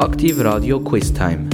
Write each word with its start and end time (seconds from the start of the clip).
Aktiv 0.00 0.42
Radio 0.42 0.80
Quiz 0.80 1.12
Time. 1.12 1.50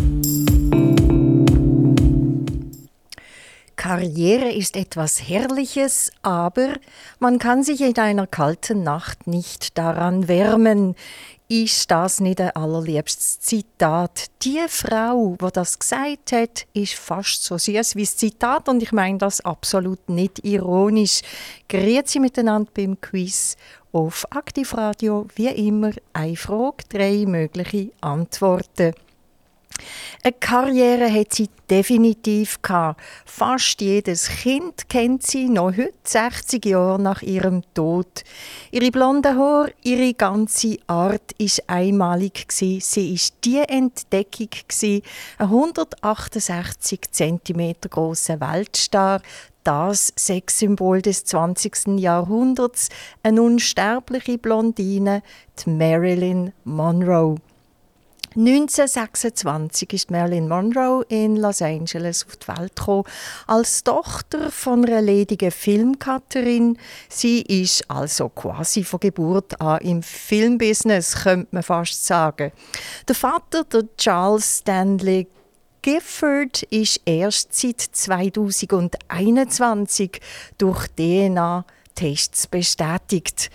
Karriere 3.74 4.52
ist 4.52 4.76
etwas 4.76 5.28
Herrliches, 5.28 6.12
aber 6.22 6.74
man 7.18 7.40
kann 7.40 7.64
sich 7.64 7.80
in 7.80 7.98
einer 7.98 8.28
kalten 8.28 8.84
Nacht 8.84 9.26
nicht 9.26 9.76
daran 9.76 10.28
wärmen. 10.28 10.94
Ist 11.48 11.90
das 11.90 12.20
nicht 12.20 12.40
ein 12.40 12.50
allerliebstes 12.50 13.40
Zitat? 13.40 14.26
Die 14.42 14.62
Frau, 14.68 15.36
die 15.40 15.52
das 15.52 15.80
gesagt 15.80 16.30
hat, 16.30 16.66
ist 16.72 16.94
fast 16.94 17.42
so 17.42 17.58
süß 17.58 17.96
wie 17.96 18.04
das 18.04 18.16
Zitat 18.16 18.68
und 18.68 18.80
ich 18.80 18.92
meine 18.92 19.18
das 19.18 19.40
absolut 19.40 20.08
nicht 20.08 20.44
ironisch. 20.44 21.22
Grüezi 21.68 22.20
miteinander 22.20 22.70
beim 22.72 23.00
Quiz 23.00 23.56
auf 23.96 24.26
Aktivradio 24.30 25.26
wie 25.36 25.48
immer 25.48 25.90
eine 26.12 26.36
Frage, 26.36 26.84
drei 26.90 27.24
mögliche 27.26 27.92
Antworten. 28.02 28.92
Eine 30.22 30.32
Karriere 30.32 31.12
hat 31.12 31.34
sie 31.34 31.48
definitiv 31.70 32.60
gehabt. 32.62 33.00
Fast 33.24 33.80
jedes 33.80 34.28
Kind 34.28 34.88
kennt 34.88 35.22
sie 35.22 35.48
noch 35.48 35.76
heute, 35.76 35.92
60 36.04 36.64
Jahre 36.64 37.00
nach 37.00 37.22
ihrem 37.22 37.62
Tod. 37.74 38.24
Ihre 38.70 38.90
blonde 38.90 39.36
Haar, 39.36 39.68
ihre 39.82 40.14
ganze 40.14 40.78
Art 40.86 41.32
ist 41.38 41.68
einmalig 41.68 42.48
gsi. 42.48 42.80
Sie 42.82 43.14
ist 43.14 43.36
die 43.44 43.58
Entdeckung 43.58 44.48
gsi, 44.68 45.02
ein 45.38 45.46
168 45.46 47.00
cm 47.10 47.74
großer 47.88 48.40
Weltstar, 48.40 49.20
das 49.66 50.12
Sexsymbol 50.16 51.02
des 51.02 51.24
20. 51.24 51.98
Jahrhunderts, 51.98 52.88
eine 53.22 53.42
unsterbliche 53.42 54.38
Blondine, 54.38 55.22
die 55.58 55.70
Marilyn 55.70 56.52
Monroe. 56.64 57.36
1926 58.36 59.92
ist 59.94 60.10
Marilyn 60.10 60.46
Monroe 60.46 61.06
in 61.08 61.36
Los 61.36 61.62
Angeles 61.62 62.26
auf 62.26 62.36
die 62.36 62.48
Welt 62.48 62.76
gekommen, 62.76 63.04
als 63.46 63.82
Tochter 63.82 64.50
von 64.50 64.84
einer 64.84 65.00
ledigen 65.00 65.50
Filmcutterin. 65.50 66.76
Sie 67.08 67.40
ist 67.40 67.90
also 67.90 68.28
quasi 68.28 68.84
von 68.84 69.00
Geburt 69.00 69.58
an 69.58 69.80
im 69.80 70.02
Filmbusiness, 70.02 71.22
könnte 71.22 71.48
man 71.52 71.62
fast 71.62 72.04
sagen. 72.04 72.52
Der 73.08 73.14
Vater, 73.14 73.64
der 73.64 73.84
Charles 73.96 74.58
Stanley 74.58 75.28
Gifford 75.80 76.64
ist 76.64 77.00
erst 77.06 77.54
seit 77.54 77.80
2021 77.80 80.20
durch 80.58 80.88
DNA-Tests 80.88 82.48
bestätigt. 82.48 83.50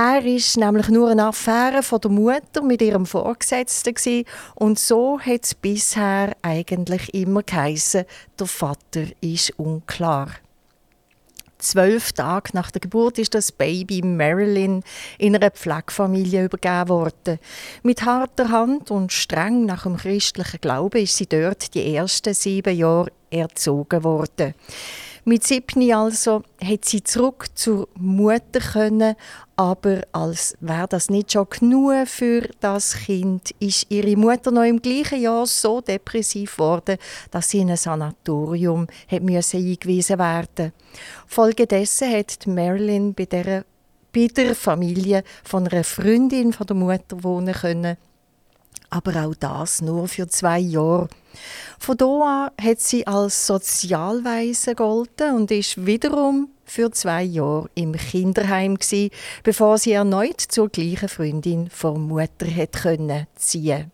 Er 0.00 0.24
ist 0.24 0.56
nämlich 0.56 0.88
nur 0.90 1.10
eine 1.10 1.26
Affäre 1.26 1.82
von 1.82 2.00
der 2.00 2.12
Mutter 2.12 2.62
mit 2.62 2.80
ihrem 2.82 3.04
Vorgesetzten 3.04 3.94
gewesen. 3.94 4.26
und 4.54 4.78
so 4.78 5.18
hat 5.18 5.42
es 5.42 5.56
bisher 5.56 6.36
eigentlich 6.40 7.12
immer 7.14 7.42
geheißen, 7.42 8.04
der 8.38 8.46
Vater 8.46 9.06
ist 9.20 9.58
unklar. 9.58 10.28
Zwölf 11.58 12.12
Tage 12.12 12.50
nach 12.52 12.70
der 12.70 12.80
Geburt 12.80 13.18
ist 13.18 13.34
das 13.34 13.50
Baby 13.50 14.02
Marilyn 14.02 14.84
in 15.18 15.34
einer 15.34 15.50
Pflegefamilie 15.50 16.44
übergeben 16.44 16.90
worden. 16.90 17.40
Mit 17.82 18.04
harter 18.04 18.50
Hand 18.50 18.92
und 18.92 19.12
streng 19.12 19.66
nach 19.66 19.82
dem 19.82 19.96
christlichen 19.96 20.60
Glauben 20.60 21.02
ist 21.02 21.16
sie 21.16 21.26
dort 21.26 21.74
die 21.74 21.96
ersten 21.96 22.34
sieben 22.34 22.76
Jahre 22.76 23.10
erzogen 23.30 24.04
worden. 24.04 24.54
Mit 25.28 25.44
sieben 25.44 25.92
also 25.92 26.42
hat 26.64 26.86
sie 26.86 27.04
zurück 27.04 27.48
zur 27.54 27.86
Mutter 27.96 28.60
können, 28.60 29.14
aber 29.56 30.00
als 30.10 30.56
wäre 30.60 30.88
das 30.88 31.10
nicht 31.10 31.32
schon 31.32 31.46
genug 31.50 32.08
für 32.08 32.48
das 32.60 32.94
Kind, 32.94 33.50
ist 33.60 33.84
ihre 33.90 34.16
Mutter 34.16 34.50
noch 34.50 34.62
im 34.62 34.80
gleichen 34.80 35.20
Jahr 35.20 35.44
so 35.44 35.82
depressiv 35.82 36.56
geworden, 36.56 36.96
dass 37.30 37.50
sie 37.50 37.58
in 37.58 37.68
ein 37.68 37.76
Sanatorium 37.76 38.86
hat 39.06 39.20
eingewiesen 39.20 40.18
werden. 40.18 40.72
Folgedessen 41.26 42.10
hat 42.10 42.46
Marilyn 42.46 43.12
bei 43.12 43.26
der 43.26 43.66
bei 44.14 44.28
der 44.28 44.54
Familie 44.54 45.24
von 45.44 45.68
einer 45.68 45.84
Freundin 45.84 46.54
von 46.54 46.66
der 46.66 46.76
Mutter 46.76 47.22
wohnen 47.22 47.52
können 47.52 47.98
aber 48.90 49.26
auch 49.26 49.34
das 49.34 49.82
nur 49.82 50.08
für 50.08 50.28
zwei 50.28 50.58
Jahre. 50.58 51.08
Von 51.78 51.96
da 51.96 52.50
hat 52.60 52.80
sie 52.80 53.06
als 53.06 53.46
Sozialweise 53.46 54.70
gegolten 54.70 55.36
und 55.36 55.50
ist 55.50 55.86
wiederum 55.86 56.48
für 56.64 56.90
zwei 56.90 57.22
Jahre 57.22 57.70
im 57.74 57.92
Kinderheim 57.92 58.76
gewesen, 58.76 59.10
bevor 59.42 59.78
sie 59.78 59.92
erneut 59.92 60.40
zur 60.40 60.68
gleichen 60.68 61.08
Freundin 61.08 61.70
von 61.70 62.06
Mutter 62.08 62.46
hat 62.54 62.72
können 62.72 63.26
ziehen. 63.36 63.90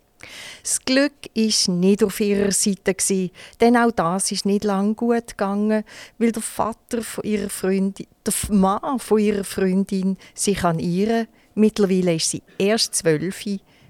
Das 0.62 0.80
Glück 0.84 1.12
ist 1.34 1.68
nicht 1.68 2.02
auf 2.02 2.18
ihrer 2.20 2.50
Seite 2.50 2.94
gewesen, 2.94 3.30
denn 3.60 3.76
auch 3.76 3.90
das 3.90 4.32
ist 4.32 4.46
nicht 4.46 4.64
lang 4.64 4.96
gut 4.96 5.28
gegangen, 5.28 5.84
weil 6.18 6.32
der 6.32 6.42
Vater 6.42 7.02
von 7.02 7.24
ihrer 7.24 7.50
Freundin, 7.50 8.06
der 8.24 8.32
Mann 8.50 8.98
von 8.98 9.18
ihrer 9.18 9.44
Freundin 9.44 10.16
sich 10.34 10.64
an 10.64 10.78
ihre, 10.78 11.26
mittlerweile 11.54 12.14
ist 12.14 12.30
sie 12.30 12.42
erst 12.58 12.94
zwölf, 12.94 13.44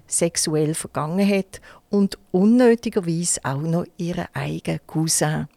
sexuell 0.07 0.73
vergangen 0.73 1.27
hat 1.27 1.61
und 1.89 2.17
unnötigerweise 2.31 3.41
auch 3.43 3.61
noch 3.61 3.85
ihren 3.97 4.27
eigenen 4.33 4.79
Cousin. 4.87 5.47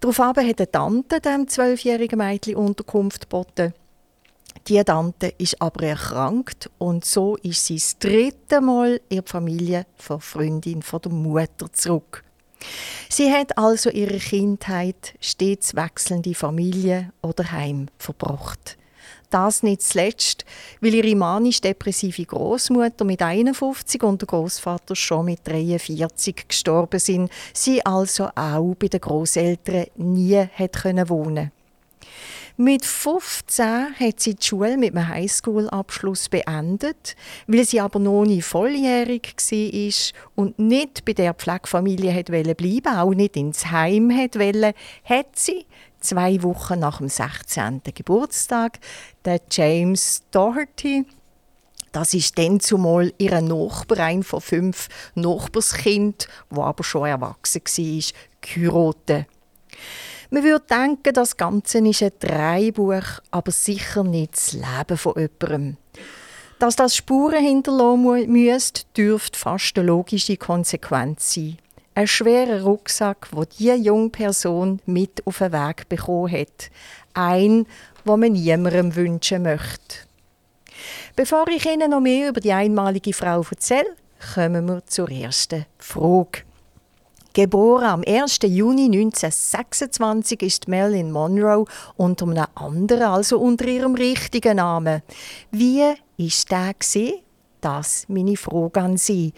Daraufhin 0.00 0.48
hat 0.48 0.60
eine 0.60 0.70
Tante 0.70 1.20
dem 1.20 1.48
zwölfjährigen 1.48 2.18
Mädchen 2.18 2.56
Unterkunft 2.56 3.22
geboten. 3.22 3.74
Die 4.68 4.82
Tante 4.84 5.32
ist 5.38 5.60
aber 5.60 5.84
erkrankt 5.84 6.70
und 6.78 7.04
so 7.04 7.36
ist 7.36 7.64
sie 7.64 7.76
das 7.76 7.98
dritte 7.98 8.60
Mal 8.60 9.00
die 9.10 9.22
Familie 9.24 9.86
von 9.96 10.20
Freundin 10.20 10.82
von 10.82 11.00
der 11.00 11.12
Mutter 11.12 11.72
zurück. 11.72 12.24
Sie 13.08 13.32
hat 13.32 13.56
also 13.56 13.90
ihre 13.90 14.18
Kindheit 14.18 15.14
stets 15.20 15.74
wechselnde 15.74 16.34
Familie 16.34 17.12
oder 17.22 17.50
Heim 17.50 17.86
verbracht. 17.98 18.76
Das 19.30 19.62
nicht 19.62 19.82
zuletzt, 19.82 20.44
weil 20.80 20.94
ihre 20.94 21.14
manisch-depressive 21.14 22.24
Großmutter 22.24 23.04
mit 23.04 23.22
51 23.22 24.02
und 24.02 24.20
der 24.20 24.26
Großvater 24.26 24.96
schon 24.96 25.26
mit 25.26 25.46
43 25.46 26.48
gestorben 26.48 26.98
sind. 26.98 27.30
Sie 27.54 27.84
also 27.86 28.28
auch 28.34 28.74
bei 28.74 28.88
den 28.88 29.00
Großeltern 29.00 29.86
nie 29.96 30.48
hat 30.52 31.08
wohnen. 31.08 31.52
Mit 32.56 32.84
15 32.84 33.94
hat 33.98 34.20
sie 34.20 34.34
die 34.34 34.46
Schule 34.46 34.76
mit 34.76 34.94
einem 34.94 35.08
Highschool-Abschluss 35.08 36.28
beendet. 36.28 37.16
Weil 37.46 37.64
sie 37.64 37.80
aber 37.80 37.98
noch 37.98 38.26
nie 38.26 38.42
volljährig 38.42 39.34
war 39.50 40.20
und 40.34 40.58
nicht 40.58 41.06
bei 41.06 41.14
der 41.14 41.32
Pflegefamilie 41.32 42.22
bleiben 42.22 42.98
auch 42.98 43.14
nicht 43.14 43.36
ins 43.36 43.70
Heim 43.70 44.10
wollte, 44.10 44.74
hat 45.04 45.38
sie 45.38 45.64
zwei 46.00 46.42
Wochen 46.42 46.78
nach 46.78 46.98
dem 46.98 47.08
16. 47.08 47.82
Geburtstag, 47.94 48.78
der 49.24 49.40
James 49.50 50.22
Doherty. 50.30 51.06
Das 51.92 52.14
ist 52.14 52.38
dann 52.38 52.60
zumal 52.60 53.12
ihre 53.18 53.42
Nachbarin 53.42 54.22
von 54.22 54.40
fünf 54.40 54.88
Nachbarskind, 55.14 56.28
wo 56.48 56.62
aber 56.62 56.84
schon 56.84 57.06
erwachsen 57.06 57.62
war, 57.64 58.02
geheiratet. 58.40 59.26
Man 60.30 60.44
würde 60.44 60.64
denken, 60.70 61.12
das 61.12 61.36
Ganze 61.36 61.78
ist 61.78 62.02
ein 62.02 62.12
Dreibuch, 62.20 63.20
aber 63.32 63.50
sicher 63.50 64.04
nicht 64.04 64.34
das 64.34 64.52
Leben 64.52 64.96
von 64.96 65.14
jemandem. 65.16 65.76
Dass 66.60 66.76
das 66.76 66.94
Spuren 66.94 67.42
hinterlassen 67.42 68.30
müsste, 68.30 68.82
dürfte 68.96 69.38
fast 69.38 69.76
eine 69.76 69.86
logische 69.88 70.36
Konsequenz 70.36 71.34
sein 71.34 71.58
ein 72.00 72.06
schwerer 72.06 72.62
Rucksack, 72.62 73.28
wo 73.30 73.44
die 73.44 73.72
junge 73.72 74.08
Person 74.08 74.80
mit 74.86 75.26
auf 75.26 75.38
den 75.38 75.52
Weg 75.52 75.86
bekommen 75.90 76.32
hat. 76.32 76.70
Ein, 77.12 77.66
wo 78.06 78.16
man 78.16 78.32
niemandem 78.32 78.96
wünschen 78.96 79.42
möchte. 79.42 79.96
Bevor 81.14 81.46
ich 81.48 81.66
Ihnen 81.66 81.90
noch 81.90 82.00
mehr 82.00 82.30
über 82.30 82.40
die 82.40 82.54
einmalige 82.54 83.12
Frau 83.12 83.44
erzähle, 83.50 83.94
kommen 84.34 84.66
wir 84.66 84.86
zur 84.86 85.10
ersten 85.10 85.66
Frage. 85.78 86.40
Geboren 87.34 87.84
am 87.84 88.04
1. 88.06 88.38
Juni 88.44 88.86
1926 88.86 90.40
ist 90.40 90.68
Marilyn 90.68 91.12
Monroe 91.12 91.66
unter 91.98 92.26
einem 92.26 92.46
anderen, 92.54 93.02
also 93.02 93.38
unter 93.38 93.66
ihrem 93.66 93.94
richtigen 93.94 94.56
Namen. 94.56 95.02
Wie 95.50 95.84
ist 96.16 96.50
der 96.50 96.72
Das 97.60 98.06
meine 98.08 98.38
Frage 98.38 98.80
an 98.80 98.96
Sie 98.96 99.34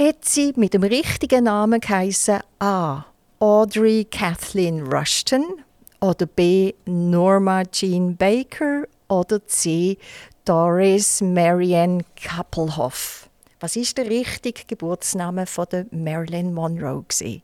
hat 0.00 0.24
sie 0.24 0.54
mit 0.56 0.72
dem 0.72 0.82
richtigen 0.82 1.44
Namen 1.44 1.78
geheißen 1.78 2.40
A. 2.58 3.04
Audrey 3.38 4.06
Kathleen 4.10 4.86
Rushton 4.86 5.44
oder 6.00 6.24
B. 6.24 6.72
Norma 6.86 7.64
Jean 7.64 8.16
Baker 8.16 8.84
oder 9.08 9.44
C. 9.46 9.98
Doris 10.46 11.20
Marianne 11.20 12.02
Kappelhoff. 12.16 13.28
Was 13.60 13.76
ist 13.76 13.98
der 13.98 14.08
richtige 14.08 14.64
Geburtsname 14.66 15.44
von 15.44 15.66
der 15.70 15.84
Marilyn 15.90 16.54
Monroe? 16.54 17.04
Gewesen? 17.06 17.42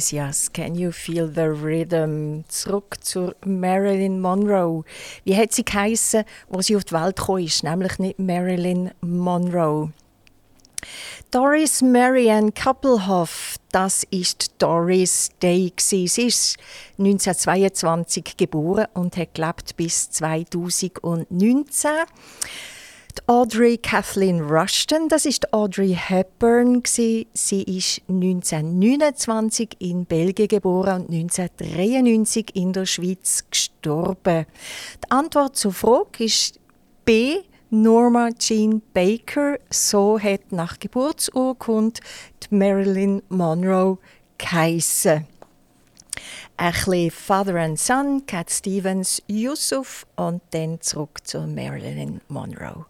Iglesias, 0.00 0.50
Can 0.50 0.76
You 0.76 0.92
Feel 0.92 1.28
the 1.28 1.42
Rhythm? 1.42 2.44
Zurück 2.48 2.96
zur 3.04 3.36
Marilyn 3.44 4.18
Monroe. 4.18 4.82
Wie 5.24 5.36
hat 5.36 5.52
sie 5.52 5.62
geheissen, 5.62 6.24
wo 6.48 6.62
sie 6.62 6.74
auf 6.74 6.84
die 6.84 6.94
Welt 6.94 7.16
gekommen 7.16 7.44
ist? 7.44 7.62
Nämlich 7.64 7.98
nicht 7.98 8.18
Marilyn 8.18 8.92
Monroe. 9.02 9.92
Doris 11.30 11.82
Marianne 11.82 12.50
Kappelhoff, 12.52 13.56
das 13.72 14.04
ist 14.10 14.54
Doris 14.56 15.32
Day. 15.42 15.70
Sie 15.76 16.04
ist 16.04 16.56
1922 16.98 18.38
geboren 18.38 18.86
und 18.94 19.18
hat 19.18 19.34
gelebt 19.34 19.76
bis 19.76 20.08
2019. 20.12 21.90
Audrey 23.26 23.76
Kathleen 23.78 24.40
Rushton, 24.40 25.08
das 25.08 25.24
ist 25.24 25.52
Audrey 25.52 25.96
Hepburn. 25.98 26.82
Sie 26.84 27.26
ist 27.32 28.02
1929 28.08 29.76
in 29.78 30.04
Belgien 30.04 30.48
geboren 30.48 31.06
und 31.06 31.14
1993 31.14 32.54
in 32.54 32.72
der 32.72 32.86
Schweiz 32.86 33.44
gestorben. 33.50 34.46
Die 35.04 35.10
Antwort 35.10 35.56
zur 35.56 35.72
Frage 35.72 36.24
ist 36.24 36.60
B. 37.04 37.38
Norma 37.70 38.30
Jean 38.38 38.82
Baker. 38.92 39.58
So 39.70 40.18
hat 40.18 40.52
nach 40.52 40.78
Geburtsurkunde 40.78 42.00
die 42.42 42.54
Marilyn 42.54 43.22
Monroe 43.28 43.98
geheissen. 44.38 45.26
Ein 46.56 47.10
Father 47.10 47.54
and 47.56 47.78
Son, 47.78 48.26
Cat 48.26 48.50
Stevens, 48.50 49.22
Yusuf 49.26 50.06
und 50.16 50.42
dann 50.50 50.80
zurück 50.80 51.26
zu 51.26 51.40
Marilyn 51.46 52.20
Monroe. 52.28 52.89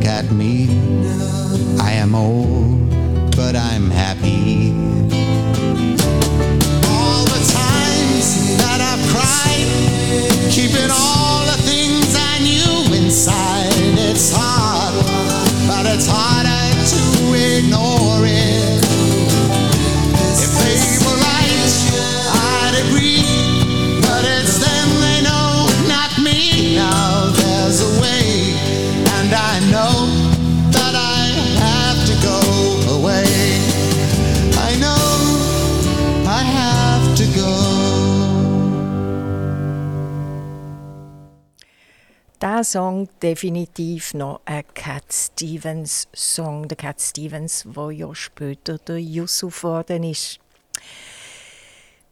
Look 0.00 0.08
at 0.08 0.30
me, 0.30 0.66
I 1.78 1.92
am 1.92 2.14
old, 2.14 2.88
but 3.36 3.54
I'm 3.54 3.90
happy. 3.90 4.70
All 6.88 7.24
the 7.26 7.52
times 7.52 7.79
Der 42.60 42.64
Song 42.66 43.08
definitiv 43.22 44.12
noch 44.12 44.42
ein 44.44 44.64
Cat 44.74 45.04
Stevens 45.10 46.08
Song, 46.12 46.68
der 46.68 46.76
Cat 46.76 47.00
Stevens, 47.00 47.64
wo 47.66 47.88
ja 47.88 48.14
später 48.14 48.76
der 48.76 48.98
Yusuf 48.98 49.62
geworden 49.62 50.04
ist. 50.04 50.38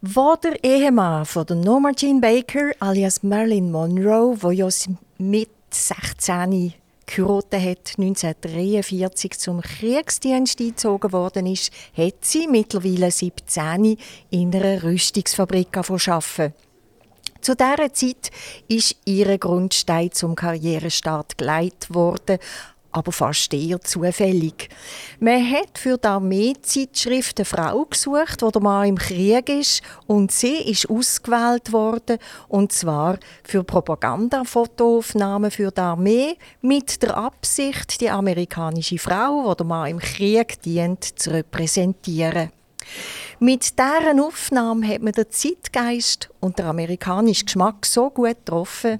Wo 0.01 0.37
der 0.43 0.65
Ehemann 0.65 1.27
von 1.27 1.45
der 1.45 1.57
Norma 1.57 1.93
Jean 1.93 2.23
Baker 2.23 2.71
alias 2.81 3.23
Marilyn 3.23 3.71
Monroe, 3.71 4.39
wo 4.41 4.51
ja 4.51 4.71
mit 5.19 5.51
16 5.69 6.73
geheiratet 7.05 7.61
hat, 7.61 7.99
1943 7.99 9.39
zum 9.39 9.61
Kriegsdienst 9.61 10.61
eingezogen 10.61 11.13
worden 11.13 11.45
ist, 11.45 11.71
hat 11.95 12.25
sie 12.25 12.49
mittlerweile 12.49 13.11
17 13.11 13.99
in 14.31 14.55
einer 14.55 14.83
Rüstungsfabrik 14.83 15.77
arbeiten. 15.77 16.55
Zu 17.49 17.57
dieser 17.57 17.95
Zeit 17.95 18.31
ist 18.69 18.95
ihr 19.07 19.39
Grundstein 19.39 20.13
zum 20.13 20.35
Karrierestart 20.35 21.39
geleitet 21.39 21.95
worden, 21.95 22.37
aber 22.93 23.11
fast 23.11 23.55
eher 23.55 23.81
zufällig. 23.81 24.69
Man 25.19 25.51
hat 25.51 25.79
für 25.79 25.97
die 25.97 26.09
Armeezeitschrift 26.09 27.39
eine 27.39 27.47
Frau 27.47 27.87
gesucht, 27.87 28.43
die 28.43 28.61
der 28.61 28.85
im 28.85 28.99
Krieg 28.99 29.49
ist, 29.49 29.81
und 30.07 30.31
sie 30.31 30.59
ist 30.59 30.91
ausgewählt 30.91 31.73
worden, 31.73 32.19
und 32.49 32.71
zwar 32.71 33.19
für 33.45 33.65
Propagandafotoaufnahmen 33.65 35.51
für 35.51 35.71
die 35.71 35.81
Armee 35.81 36.37
mit 36.61 37.03
der 37.03 37.17
Absicht, 37.17 37.99
die 38.03 38.11
amerikanische 38.11 38.99
Frau, 38.99 39.55
die 39.55 39.67
der 39.67 39.87
im 39.87 40.01
Krieg 40.01 40.61
dient, 40.61 41.19
zu 41.19 41.31
repräsentieren. 41.31 42.53
Mit 43.41 43.79
deren 43.79 44.19
Aufnahme 44.19 44.89
hat 44.89 45.03
man 45.03 45.13
den 45.13 45.31
Zeitgeist 45.31 46.29
und 46.41 46.59
den 46.59 46.67
amerikanischen 46.67 47.47
Geschmack 47.47 47.87
so 47.87 48.11
gut 48.11 48.45
getroffen, 48.45 48.99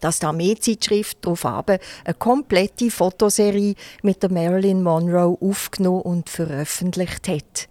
dass 0.00 0.18
die 0.18 0.26
Armeezeitschrift 0.26 1.18
daraufhin 1.20 1.78
eine 2.04 2.14
komplette 2.18 2.90
Fotoserie 2.90 3.76
mit 4.02 4.24
der 4.24 4.32
Marilyn 4.32 4.82
Monroe 4.82 5.38
aufgenommen 5.40 6.02
und 6.02 6.28
veröffentlicht 6.28 7.28
hat. 7.28 7.68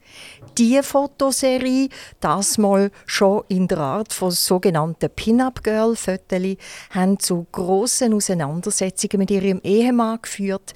Diese 0.58 0.84
Fotoserie, 0.84 1.90
das 2.20 2.58
mal 2.58 2.90
schon 3.06 3.44
in 3.50 3.68
der 3.68 3.80
Art 3.80 4.14
von 4.14 4.32
sogenannten 4.32 5.10
Pin-Up-Girl-Fotos, 5.10 6.58
haben 6.92 7.20
zu 7.20 7.46
grossen 7.52 8.14
Auseinandersetzungen 8.14 9.20
mit 9.20 9.32
ihrem 9.32 9.60
Ehemann 9.64 10.20
geführt. 10.22 10.74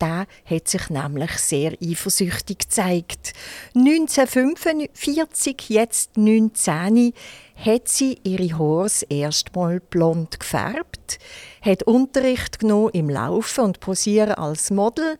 Der 0.00 0.26
hat 0.44 0.68
sich 0.68 0.88
nämlich 0.88 1.32
sehr 1.32 1.72
eifersüchtig 1.82 2.58
gezeigt. 2.58 3.34
1945, 3.74 5.68
jetzt 5.68 6.16
19, 6.16 7.12
hat 7.56 7.88
sie 7.88 8.18
ihre 8.22 8.58
Haare 8.58 8.88
erstmal 9.10 9.80
blond 9.80 10.40
gefärbt, 10.40 11.18
hat 11.60 11.82
Unterricht 11.82 12.60
genommen 12.60 12.90
im 12.94 13.10
Laufen 13.10 13.64
und 13.64 13.80
Posieren 13.80 14.32
als 14.32 14.70
Model, 14.70 15.18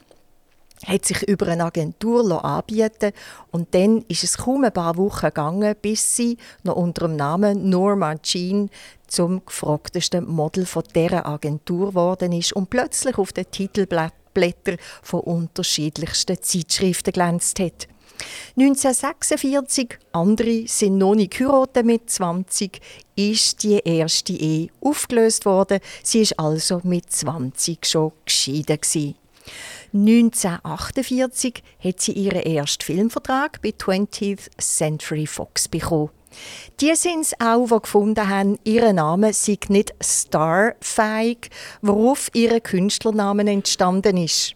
hat 0.86 1.04
sich 1.04 1.28
über 1.28 1.48
eine 1.48 1.64
Agentur 1.64 2.42
anbieten 2.42 3.12
und 3.50 3.74
dann 3.74 4.02
ist 4.08 4.24
es 4.24 4.38
kaum 4.38 4.64
ein 4.64 4.72
paar 4.72 4.96
Wochen 4.96 5.26
gegangen, 5.26 5.74
bis 5.82 6.16
sie 6.16 6.38
noch 6.62 6.76
unter 6.76 7.06
dem 7.06 7.16
Namen 7.16 7.68
Norma 7.68 8.16
Jean 8.16 8.70
zum 9.06 9.44
gefragtesten 9.44 10.26
Model 10.26 10.64
von 10.64 10.84
dieser 10.94 11.26
Agentur 11.26 11.88
geworden 11.88 12.32
ist 12.32 12.54
und 12.54 12.70
plötzlich 12.70 13.18
auf 13.18 13.32
den 13.34 13.50
Titelblättern 13.50 14.19
von 15.02 15.20
unterschiedlichsten 15.20 16.42
Zeitschriften 16.42 17.12
glänzt 17.12 17.58
hat. 17.60 17.88
1946, 18.56 19.98
andere 20.12 20.66
sind 20.66 20.98
noch 20.98 21.14
nicht 21.14 21.38
geheiratet 21.38 21.86
mit 21.86 22.10
20, 22.10 22.80
ist 23.16 23.62
die 23.62 23.78
erste 23.78 24.32
Ehe 24.32 24.68
aufgelöst 24.80 25.44
worden. 25.46 25.80
Sie 26.02 26.20
ist 26.20 26.38
also 26.38 26.80
mit 26.84 27.10
20 27.10 27.86
schon 27.86 28.12
geschieden 28.24 28.78
gewesen. 28.80 29.14
1948 29.92 31.62
hat 31.82 32.00
sie 32.00 32.12
ihren 32.12 32.42
ersten 32.42 32.84
Filmvertrag 32.84 33.60
bei 33.62 33.70
20th 33.70 34.50
Century 34.58 35.26
Fox 35.26 35.66
bekommen. 35.68 36.10
Die 36.80 36.94
sind 36.94 37.22
es 37.22 37.34
auch, 37.40 37.66
die 37.66 37.80
gefunden 37.80 38.28
haben, 38.28 38.58
ihr 38.64 38.92
Name 38.92 39.32
sei 39.32 39.58
nicht 39.68 39.94
starfähig, 40.00 41.50
worauf 41.82 42.30
ihr 42.34 42.60
Künstlername 42.60 43.50
entstanden 43.50 44.16
ist. 44.16 44.54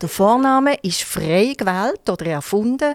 Der 0.00 0.08
Vorname 0.08 0.74
ist 0.82 1.02
frei 1.02 1.54
gewählt 1.56 2.10
oder 2.10 2.26
erfunden. 2.26 2.94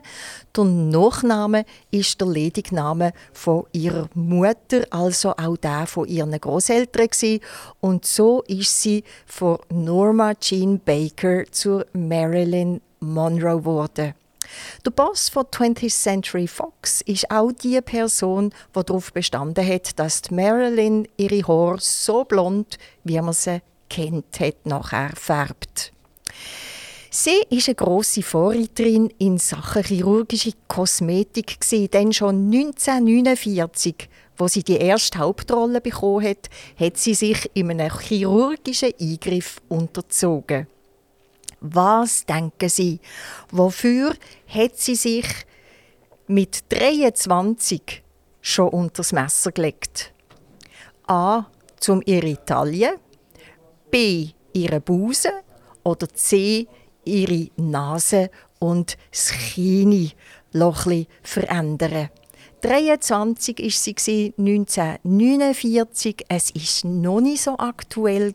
Der 0.55 0.63
Nachname 0.63 1.65
ist 1.91 2.19
der 2.19 2.27
Ledigname 2.27 3.13
von 3.33 3.65
ihrer 3.71 4.09
Mutter, 4.13 4.85
also 4.91 5.31
auch 5.31 5.57
der 5.57 5.87
von 5.87 6.07
ihren 6.07 6.39
Großeltern 6.39 7.39
Und 7.79 8.05
so 8.05 8.43
ist 8.43 8.81
sie 8.81 9.03
von 9.25 9.59
Norma 9.69 10.35
Jean 10.35 10.79
Baker 10.79 11.45
zur 11.51 11.85
Marilyn 11.93 12.81
Monroe 12.99 13.59
geworden. 13.59 14.13
Der 14.85 14.91
Boss 14.91 15.29
von 15.29 15.45
20th 15.45 16.01
Century 16.01 16.47
Fox 16.47 17.01
ist 17.01 17.29
auch 17.29 17.51
die 17.51 17.81
Person, 17.81 18.51
die 18.75 18.83
darauf 18.83 19.13
bestanden 19.13 19.67
hat, 19.67 19.99
dass 19.99 20.31
Marilyn 20.31 21.07
ihre 21.17 21.47
Haare 21.47 21.77
so 21.79 22.23
blond, 22.23 22.77
wie 23.03 23.19
man 23.21 23.33
sie 23.33 23.61
kennt 23.89 24.39
hat, 24.39 24.65
nachher 24.65 25.11
färbt. 25.15 25.91
Sie 27.11 27.41
ist 27.49 27.67
eine 27.67 27.75
grosse 27.75 28.21
Vorreiterin 28.21 29.11
in 29.17 29.39
Sachen 29.39 29.83
chirurgische 29.83 30.51
Kosmetik 30.67 31.57
denn 31.91 32.13
schon 32.13 32.53
1949, 32.53 34.07
wo 34.37 34.47
sie 34.47 34.63
die 34.63 34.77
erste 34.77 35.17
Hauptrolle 35.17 35.81
bekommen 35.81 36.25
hat, 36.25 36.49
hat 36.79 36.97
sie 36.97 37.15
sich 37.15 37.49
in 37.55 37.71
einem 37.71 37.91
chirurgischen 37.99 38.93
Eingriff 39.01 39.57
unterzogen. 39.69 40.67
Was 41.61 42.25
denken 42.25 42.69
Sie? 42.69 42.99
Wofür 43.51 44.15
hat 44.47 44.77
sie 44.77 44.95
sich 44.95 45.27
mit 46.27 46.63
23 46.69 48.03
schon 48.41 48.69
unters 48.69 49.11
Messer 49.11 49.51
gelegt? 49.51 50.13
A. 51.07 51.45
Zum 51.79 52.01
ihre 52.05 52.43
Taille, 52.45 52.99
B. 53.89 54.29
ihre 54.53 54.81
Busen 54.81 55.31
oder 55.83 56.09
C 56.09 56.67
ihre 57.05 57.49
Nase 57.55 58.29
und 58.59 58.97
das 59.11 59.31
Kinn 59.31 60.11
verändern. 61.23 62.09
23 62.61 63.57
war 63.59 63.93
sie 63.97 64.33
1949. 64.37 66.25
Es 66.27 66.53
war 66.53 66.91
noch 66.91 67.21
nicht 67.21 67.41
so 67.41 67.57
aktuell 67.57 68.33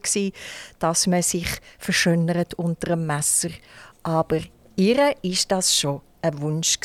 dass 0.78 1.06
man 1.06 1.22
sich 1.22 1.48
verschönert 1.78 2.54
unter 2.54 2.92
einem 2.92 3.06
Messer. 3.06 3.50
Aber 4.02 4.40
ihr 4.76 5.14
ist 5.22 5.50
das 5.50 5.76
schon 5.76 6.00
ein 6.22 6.40
Wunsch 6.40 6.78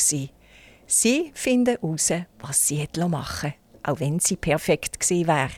Sie 0.87 1.31
finden 1.33 1.77
heraus, 1.79 2.11
was 2.39 2.67
sie 2.67 2.87
machen 3.07 3.53
auch 3.83 3.99
wenn 3.99 4.19
sie 4.19 4.35
perfekt 4.35 4.99
gewesen 4.99 5.27
wäre. 5.27 5.49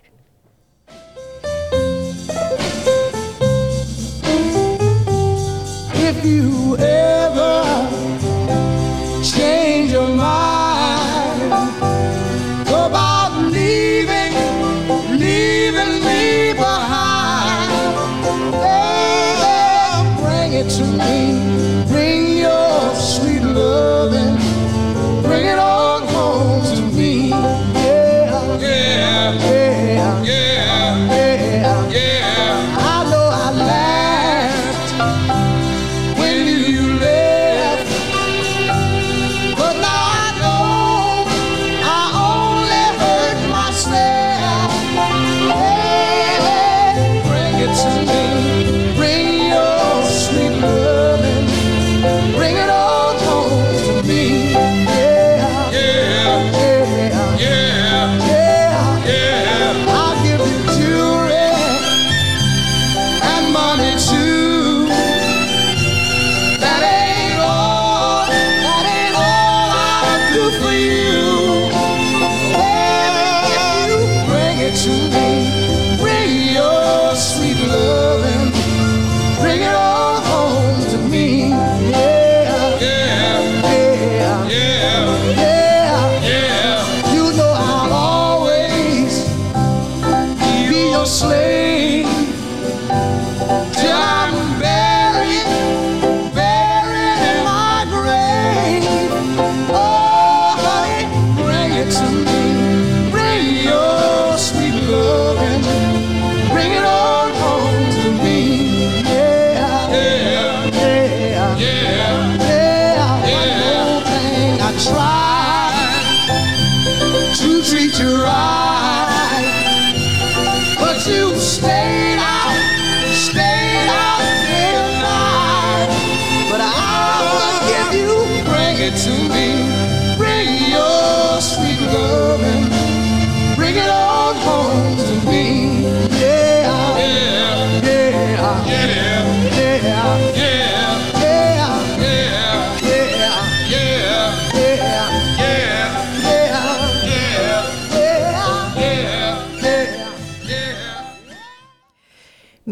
if 6.03 6.25
you 6.25 6.75
ever 6.77 7.63
change 9.23 9.93
your 9.93 10.09
mind 10.09 10.50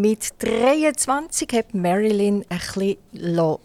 Mit 0.09 0.33
23 0.39 1.53
hat 1.53 1.75
Marilyn 1.75 2.43
ein 2.49 2.57
bisschen 2.57 2.97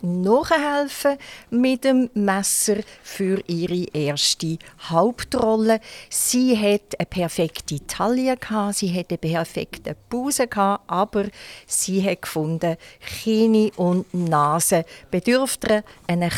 nachhelfen 0.03 1.17
mit 1.49 1.85
dem 1.85 2.11
Messer 2.13 2.77
für 3.03 3.43
ihre 3.47 3.87
erste 3.95 4.59
Hauptrolle. 4.91 5.81
Sie 6.11 6.55
hat 6.55 6.99
eine 6.99 7.07
perfekte 7.07 7.87
Taille 7.87 8.37
sie 8.75 8.93
hat 8.93 9.09
einen 9.09 9.19
perfekten 9.21 9.95
Busen 10.11 10.51
gehabt, 10.51 10.85
aber 10.87 11.29
sie 11.67 12.03
hat 12.05 12.21
gefunden, 12.21 12.77
Knie 13.01 13.73
und 13.77 14.13
Nase 14.13 14.85
bedürften 15.11 15.83
einer 16.07 16.29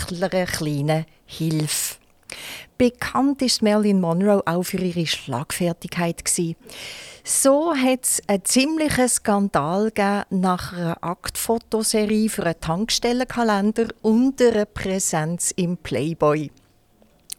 kleinen 0.47 1.05
Hilfe. 1.27 1.97
Bekannt 2.79 3.41
ist 3.41 3.63
Marilyn 3.63 4.01
Monroe 4.01 4.43
auch 4.45 4.63
für 4.63 4.77
ihre 4.77 5.07
Schlagfertigkeit 5.07 6.23
gewesen. 6.23 6.57
So 7.25 7.75
hat 7.75 8.05
es 8.05 8.23
einen 8.27 8.45
ziemlichen 8.45 9.09
Skandal 9.09 9.91
nach 10.29 10.73
einer 10.75 11.03
Aktfotoserie 11.03 12.29
für 12.29 12.45
einen 12.45 12.61
Tankstellenkalender 12.61 13.89
und 14.03 14.41
einer 14.43 14.67
Präsenz 14.67 15.53
im 15.57 15.79
Playboy. 15.79 16.51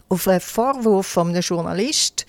Auf 0.10 0.28
einen 0.28 0.42
Vorwurf 0.42 1.06
von 1.06 1.30
einem 1.30 1.42
Journalist, 1.42 2.26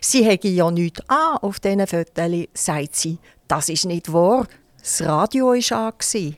sie 0.00 0.24
hätte 0.24 0.48
ja 0.48 0.70
nichts 0.70 1.00
an 1.08 1.38
auf 1.38 1.58
diesen 1.58 1.86
Fotos, 1.86 2.46
sagt 2.54 2.94
sie, 2.94 3.18
das 3.48 3.68
ist 3.70 3.86
nicht 3.86 4.12
wahr, 4.12 4.46
das 4.78 5.02
Radio 5.02 5.46
war 5.48 5.88
an. 5.88 6.36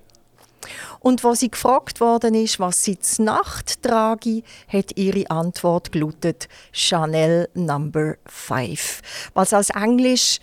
Und 1.04 1.22
wo 1.22 1.34
sie 1.34 1.50
gefragt 1.50 2.00
worden 2.00 2.34
ist, 2.34 2.58
was 2.58 2.82
sie 2.82 2.98
zur 2.98 3.26
Nacht 3.26 3.82
trage, 3.82 4.42
hat 4.68 4.96
ihre 4.96 5.30
Antwort 5.30 5.92
gelautet 5.92 6.48
Chanel 6.72 7.50
Number 7.52 8.14
5. 8.24 9.02
Was 9.34 9.52
als 9.52 9.68
Englisch 9.68 10.40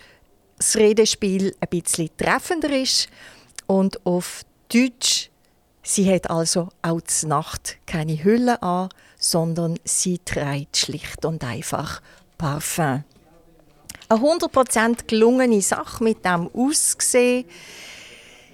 das 0.58 0.76
Redespiel 0.76 1.56
ein 1.58 1.68
bisschen 1.68 2.10
treffender 2.16 2.70
ist. 2.70 3.08
Und 3.66 4.06
auf 4.06 4.42
Deutsch, 4.72 5.30
sie 5.82 6.08
hat 6.08 6.30
also 6.30 6.68
auch 6.80 7.00
zur 7.00 7.30
Nacht 7.30 7.78
keine 7.84 8.22
Hülle 8.22 8.62
an, 8.62 8.88
sondern 9.18 9.80
sie 9.82 10.20
trägt 10.20 10.76
schlicht 10.76 11.24
und 11.24 11.42
einfach 11.42 12.00
Parfum. 12.38 13.02
Eine 14.08 14.20
100% 14.20 15.08
gelungene 15.08 15.60
Sache 15.60 16.04
mit 16.04 16.24
dem 16.24 16.48
Aussehen. 16.54 17.46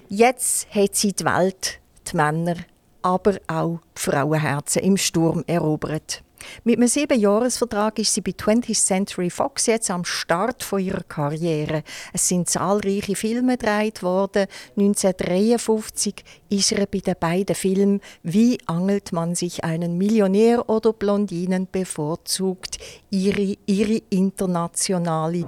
Jetzt 0.07 0.73
hat 0.73 0.95
sie 0.95 1.13
die 1.13 1.23
Welt, 1.23 1.78
die 2.11 2.17
Männer, 2.17 2.55
aber 3.01 3.37
auch 3.47 3.79
die 3.97 4.01
Frauenherzen 4.01 4.83
im 4.83 4.97
Sturm 4.97 5.43
erobert. 5.47 6.23
Mit 6.63 6.77
einem 6.77 6.87
Siebenjahresvertrag 6.87 7.99
ist 7.99 8.13
sie 8.13 8.21
bei 8.21 8.31
20th 8.31 8.85
Century 8.85 9.29
Fox 9.29 9.65
jetzt 9.65 9.91
am 9.91 10.05
Start 10.05 10.63
von 10.63 10.79
ihrer 10.79 11.03
Karriere. 11.03 11.83
Es 12.13 12.27
sind 12.27 12.49
zahlreiche 12.49 13.15
Filme 13.15 13.57
gedreht 13.57 14.03
worden. 14.03 14.47
1953 14.77 16.23
ist 16.49 16.71
er 16.71 16.85
bei 16.85 16.99
den 16.99 17.15
beiden 17.19 17.55
Filmen 17.55 18.01
Wie 18.23 18.57
angelt 18.67 19.11
man 19.11 19.35
sich 19.35 19.63
einen 19.63 19.97
Millionär 19.97 20.69
oder 20.69 20.93
Blondinen 20.93 21.67
bevorzugt 21.71 22.77
ihre, 23.09 23.57
ihre 23.65 24.01
internationale 24.09 25.45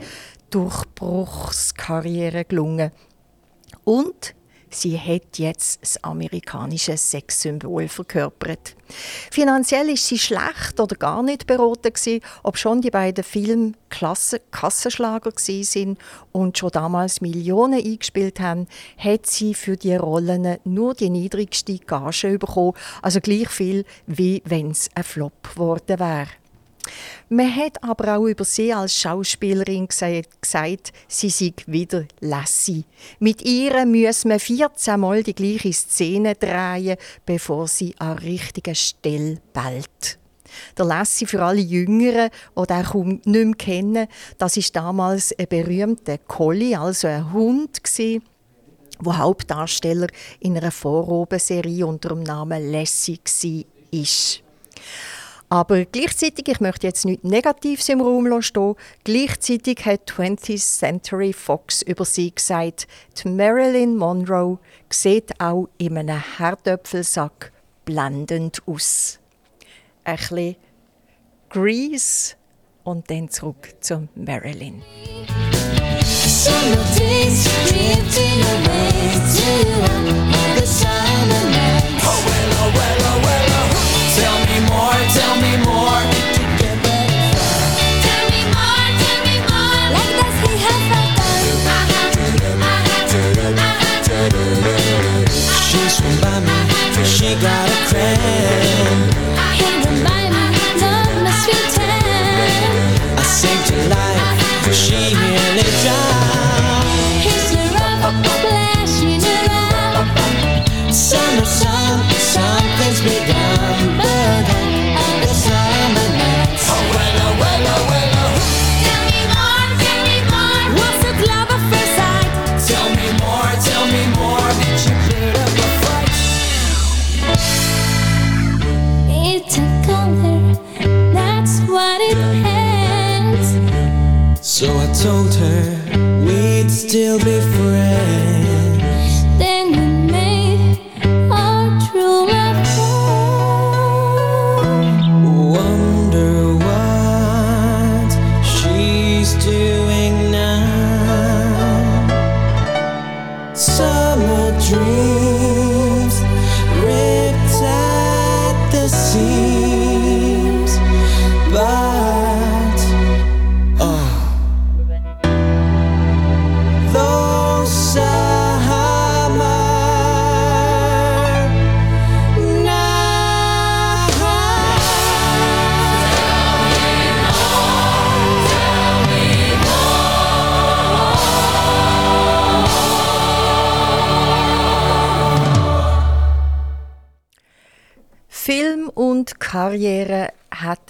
Durchbruchskarriere 0.49 2.45
gelungen. 2.45 2.91
Und 3.83 4.36
Sie 4.73 4.97
hat 4.97 5.38
jetzt 5.38 5.81
das 5.81 6.01
amerikanische 6.03 6.95
Sexsymbol 6.95 7.89
verkörpert. 7.89 8.75
Finanziell 9.29 9.89
ist 9.89 10.07
sie 10.07 10.17
schlecht 10.17 10.79
oder 10.79 10.95
gar 10.95 11.23
nicht 11.23 11.45
beraten 11.45 11.93
gewesen, 11.93 12.21
ob 12.43 12.57
schon 12.57 12.81
die 12.81 12.89
beiden 12.89 13.23
Filme 13.23 13.73
Klasse 13.89 14.41
Kassenschlager 14.51 15.31
sind 15.36 15.99
und 16.31 16.57
schon 16.57 16.71
damals 16.71 17.19
Millionen 17.21 17.86
eingespielt 17.86 18.39
haben, 18.39 18.67
hat 18.97 19.25
sie 19.25 19.53
für 19.53 19.75
die 19.75 19.95
Rollen 19.95 20.57
nur 20.63 20.93
die 20.93 21.10
niedrigste 21.10 21.77
Gage 21.77 22.39
bekommen, 22.39 22.73
also 23.01 23.19
gleich 23.19 23.49
viel 23.49 23.86
wie 24.07 24.41
wenn 24.45 24.71
es 24.71 24.89
ein 24.95 25.03
Flop 25.03 25.53
geworden 25.53 25.99
wäre. 25.99 26.40
Man 27.29 27.55
hat 27.55 27.83
aber 27.83 28.17
auch 28.17 28.25
über 28.25 28.43
sie 28.43 28.73
als 28.73 28.95
Schauspielerin 28.95 29.87
gesagt, 29.87 30.91
sie 31.07 31.29
sei 31.29 31.53
wieder 31.65 32.05
Lassie. 32.19 32.85
Mit 33.19 33.41
ihr 33.43 33.85
muss 33.85 34.25
man 34.25 34.39
14 34.39 34.99
Mal 34.99 35.23
die 35.23 35.35
gleiche 35.35 35.71
Szene 35.71 36.35
drehen, 36.35 36.97
bevor 37.25 37.67
sie 37.67 37.95
an 37.99 38.17
richtiger 38.17 38.75
Stelle 38.75 39.37
bellt. 39.53 40.17
Der 40.77 40.85
Lassie 40.85 41.25
für 41.25 41.41
alle 41.41 41.61
Jüngeren, 41.61 42.29
die 42.57 42.67
den 42.67 42.83
kaum 42.83 43.09
nicht 43.09 43.25
mehr 43.25 43.53
kennen, 43.55 44.07
das 44.37 44.57
ist 44.57 44.75
damals 44.75 45.33
ein 45.37 45.47
berühmter 45.47 46.17
Collie, 46.17 46.77
also 46.77 47.07
ein 47.07 47.31
Hund, 47.31 47.81
wo 48.99 49.17
Hauptdarsteller 49.17 50.07
in 50.39 50.57
einer 50.57 50.71
Vorrobenserie 50.71 51.85
unter 51.85 52.09
dem 52.09 52.23
Namen 52.23 52.71
Lassie 52.71 53.19
war. 53.25 54.41
Aber 55.51 55.83
gleichzeitig, 55.83 56.47
ich 56.47 56.61
möchte 56.61 56.87
jetzt 56.87 57.03
nichts 57.03 57.25
Negatives 57.25 57.89
im 57.89 57.99
Raum 57.99 58.41
stehen, 58.41 58.75
gleichzeitig 59.03 59.85
hat 59.85 60.09
20th 60.09 60.77
Century 60.79 61.33
Fox 61.33 61.81
über 61.81 62.05
sie 62.05 62.33
gesagt, 62.33 62.87
die 63.17 63.27
Marilyn 63.27 63.97
Monroe 63.97 64.59
sieht 64.89 65.41
auch 65.41 65.67
in 65.77 65.97
einem 65.97 66.23
Herdöpfelsack 66.37 67.51
blendend 67.83 68.65
aus. 68.65 69.19
Ein 70.05 70.15
bisschen 70.15 70.55
Grease 71.49 72.35
und 72.85 73.11
dann 73.11 73.27
zurück 73.27 73.75
zu 73.81 74.07
Marilyn. 74.15 74.81
Summer 76.05 76.77
days 76.97 77.43
drifting 77.67 78.41
away 78.41 79.19
to 79.35 79.51
the 80.55 80.65
summer 80.65 81.49
nights. 81.49 82.05
Oh 82.05 82.23
well, 82.25 82.51
oh 82.53 82.71
well, 82.73 82.97
oh 83.03 83.21
well. 83.25 83.41
Tell 84.21 84.39
me 84.45 84.60
more, 84.69 84.99
tell 85.17 85.36
me 85.41 85.65
more. 85.65 85.80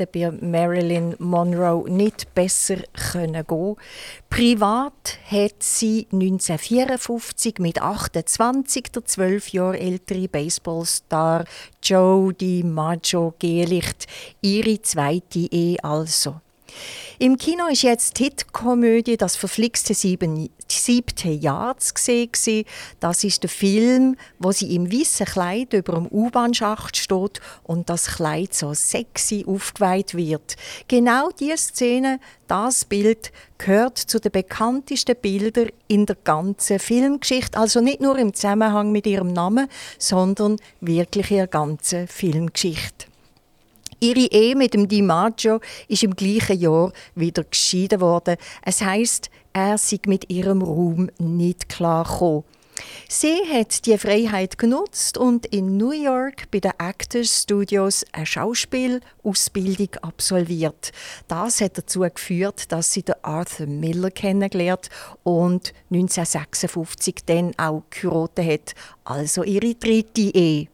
Hätte 0.01 0.07
bei 0.07 0.31
Marilyn 0.31 1.15
Monroe 1.19 1.89
nicht 1.89 2.33
besser 2.33 2.77
können 3.11 3.45
gehen. 3.45 3.75
Privat 4.29 5.17
hat 5.29 5.61
sie 5.61 6.07
1954 6.11 7.59
mit 7.59 7.81
28 7.81 8.91
der 8.91 9.05
12 9.05 9.49
Jahre 9.49 9.79
ältere 9.79 10.27
Baseballstar 10.27 11.45
Joe 11.83 12.33
DiMaggio 12.33 13.33
gelicht. 13.39 14.07
Ihre 14.41 14.81
zweite 14.81 15.39
Ehe 15.39 15.83
also. 15.83 16.41
Im 17.19 17.37
Kino 17.37 17.67
ist 17.67 17.83
jetzt 17.83 18.17
die 18.17 18.23
Hitkomödie 18.23 19.15
«Das 19.15 19.35
verflixte 19.35 19.93
sieben, 19.93 20.49
siebte 20.67 21.29
Jahr» 21.29 21.77
zu 21.77 21.93
sehen. 21.95 22.65
Das 22.99 23.23
ist 23.23 23.43
der 23.43 23.49
Film, 23.49 24.15
wo 24.39 24.51
sie 24.51 24.75
im 24.75 24.91
weißen 24.91 25.27
Kleid 25.27 25.73
über 25.73 25.93
dem 25.93 26.07
U-Bahn-Schacht 26.07 26.97
steht 26.97 27.39
und 27.63 27.89
das 27.89 28.07
Kleid 28.07 28.55
so 28.55 28.73
sexy 28.73 29.45
aufgeweiht 29.47 30.15
wird. 30.15 30.55
Genau 30.87 31.29
diese 31.29 31.57
Szene, 31.57 32.19
das 32.47 32.85
Bild, 32.85 33.31
gehört 33.59 33.99
zu 33.99 34.19
den 34.19 34.31
bekanntesten 34.31 35.15
Bildern 35.15 35.69
in 35.87 36.07
der 36.07 36.17
ganzen 36.23 36.79
Filmgeschichte. 36.79 37.59
Also 37.59 37.81
nicht 37.81 38.01
nur 38.01 38.17
im 38.17 38.33
Zusammenhang 38.33 38.91
mit 38.91 39.05
ihrem 39.05 39.31
Namen, 39.31 39.67
sondern 39.99 40.57
wirklich 40.79 41.29
in 41.29 41.37
der 41.37 41.47
ganzen 41.47 42.07
Filmgeschichte. 42.07 43.10
Ihre 44.03 44.31
Ehe 44.31 44.55
mit 44.55 44.73
dem 44.73 44.87
DiMaggio 44.87 45.59
ist 45.87 46.01
im 46.01 46.15
gleichen 46.15 46.59
Jahr 46.59 46.91
wieder 47.13 47.43
geschieden 47.43 48.01
worden. 48.01 48.35
Es 48.65 48.81
heißt, 48.81 49.29
er 49.53 49.77
sei 49.77 49.99
mit 50.07 50.27
ihrem 50.31 50.63
Ruhm 50.63 51.11
nicht 51.19 51.69
klar 51.69 52.03
gekommen. 52.03 52.43
Sie 53.07 53.41
hat 53.53 53.85
die 53.85 53.99
Freiheit 53.99 54.57
genutzt 54.57 55.19
und 55.19 55.45
in 55.45 55.77
New 55.77 55.91
York 55.91 56.49
bei 56.49 56.59
den 56.59 56.71
Actors 56.79 57.43
Studios 57.43 58.03
eine 58.11 58.25
Schauspielausbildung 58.25 59.89
absolviert. 60.01 60.93
Das 61.27 61.61
hat 61.61 61.77
dazu 61.77 61.99
geführt, 61.99 62.71
dass 62.71 62.93
sie 62.93 63.03
den 63.03 63.21
Arthur 63.21 63.67
Miller 63.67 64.09
kennengelernt 64.09 64.89
und 65.21 65.73
1956 65.91 67.17
dann 67.27 67.51
auch 67.59 67.83
geheiratet 67.91 68.51
hat, 68.51 68.75
also 69.03 69.43
ihre 69.43 69.75
dritte 69.75 70.21
Ehe. 70.21 70.69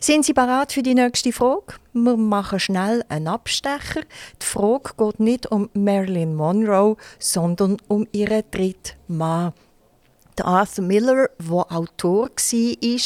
Sind 0.00 0.24
Sie 0.24 0.32
bereit 0.32 0.72
für 0.72 0.82
die 0.82 0.94
nächste 0.94 1.32
Frage? 1.32 1.74
Wir 1.92 2.16
machen 2.16 2.60
schnell 2.60 3.04
einen 3.08 3.28
Abstecher. 3.28 4.02
Die 4.40 4.46
Frage 4.46 4.90
geht 4.96 5.20
nicht 5.20 5.50
um 5.50 5.68
Marilyn 5.74 6.34
Monroe, 6.34 6.96
sondern 7.18 7.76
um 7.88 8.06
ihren 8.12 8.42
dritten 8.50 8.96
Mann. 9.08 9.52
Arthur 10.42 10.84
Miller, 10.84 11.30
der 11.38 11.72
Autor 11.72 12.28
war. 12.28 13.00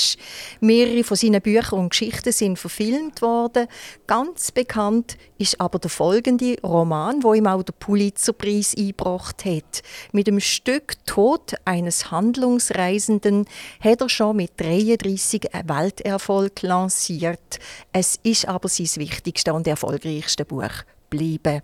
Mehrere 0.60 1.04
von 1.04 1.16
seinen 1.16 1.40
Büchern 1.40 1.78
und 1.78 1.90
Geschichten 1.90 2.32
sind 2.32 2.58
verfilmt 2.58 3.22
worden. 3.22 3.66
Ganz 4.06 4.52
bekannt 4.52 5.16
ist 5.38 5.60
aber 5.60 5.78
der 5.78 5.90
folgende 5.90 6.56
Roman, 6.62 7.22
wo 7.22 7.34
ihm 7.34 7.46
auch 7.46 7.62
den 7.62 7.74
Pulitzerpreis 7.78 8.74
eingebracht 8.76 9.44
hat. 9.44 9.82
Mit 10.12 10.26
dem 10.26 10.40
Stück 10.40 10.94
Tod 11.06 11.54
eines 11.64 12.10
Handlungsreisenden 12.10 13.46
hat 13.80 14.00
er 14.00 14.08
schon 14.08 14.36
mit 14.36 14.52
33 14.60 15.54
einen 15.54 15.68
Welterfolg 15.68 16.62
lanciert. 16.62 17.58
Es 17.92 18.18
ist 18.22 18.46
aber 18.46 18.68
sein 18.68 18.88
wichtigste 18.96 19.52
und 19.52 19.66
erfolgreichste 19.66 20.44
Buch 20.44 20.84
geblieben. 21.10 21.62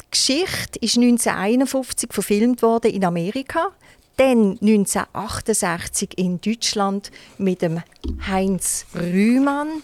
Die 0.00 0.10
Geschichte 0.10 0.78
ist 0.80 0.96
1951 0.96 2.12
verfilmt 2.12 2.62
worden 2.62 2.92
in 2.92 3.04
Amerika. 3.04 3.72
Dann 4.16 4.58
1968 4.60 6.18
in 6.18 6.40
Deutschland 6.40 7.10
mit 7.38 7.62
dem 7.62 7.82
Heinz 8.26 8.86
Rühmann 8.94 9.82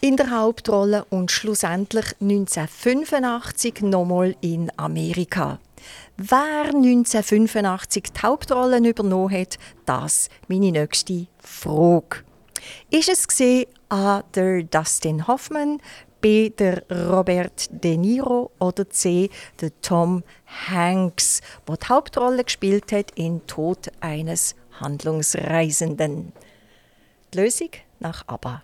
in 0.00 0.16
der 0.16 0.30
Hauptrolle 0.30 1.04
und 1.10 1.30
schlussendlich 1.30 2.14
1985 2.20 3.82
nochmal 3.82 4.36
in 4.40 4.70
Amerika. 4.76 5.58
Wer 6.16 6.66
1985 6.66 8.12
die 8.12 8.20
Hauptrollen 8.22 8.84
übernommen 8.84 9.32
hat, 9.32 9.58
das 9.86 10.28
meine 10.46 10.70
nächste 10.70 11.26
Frage. 11.40 12.24
Ist 12.90 13.08
es 13.08 13.26
gesehen 13.26 13.66
A. 13.88 14.22
der 14.34 14.64
Dustin 14.64 15.26
Hoffman, 15.26 15.80
B. 16.20 16.50
der 16.50 16.82
Robert 16.90 17.68
De 17.70 17.96
Niro 17.96 18.50
oder 18.58 18.88
C. 18.90 19.30
der 19.60 19.70
Tom 19.80 20.22
Hanks, 20.46 21.40
der 21.66 21.76
die 21.76 21.86
Hauptrolle 21.86 22.44
gespielt 22.44 22.92
hat 22.92 23.12
in 23.12 23.46
Tod 23.46 23.90
eines 24.00 24.54
Handlungsreisenden. 24.80 26.32
Die 27.32 27.38
Lösung 27.38 27.70
nach 28.00 28.26
ABBA. 28.26 28.62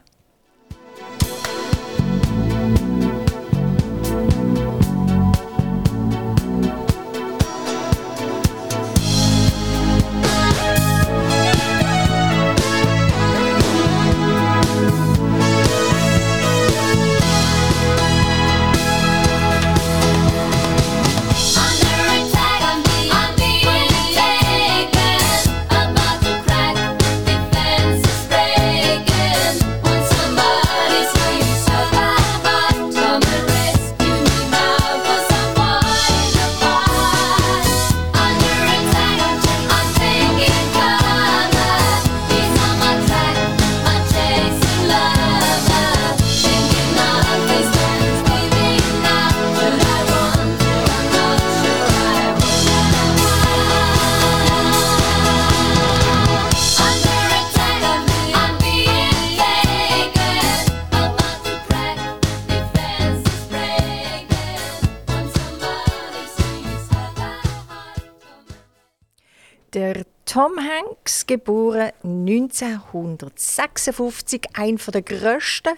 Tom 70.34 70.58
Hanks, 70.58 71.26
geboren 71.28 71.92
1956, 72.02 74.42
ein 74.54 74.80
der 74.92 75.02
grössten. 75.02 75.74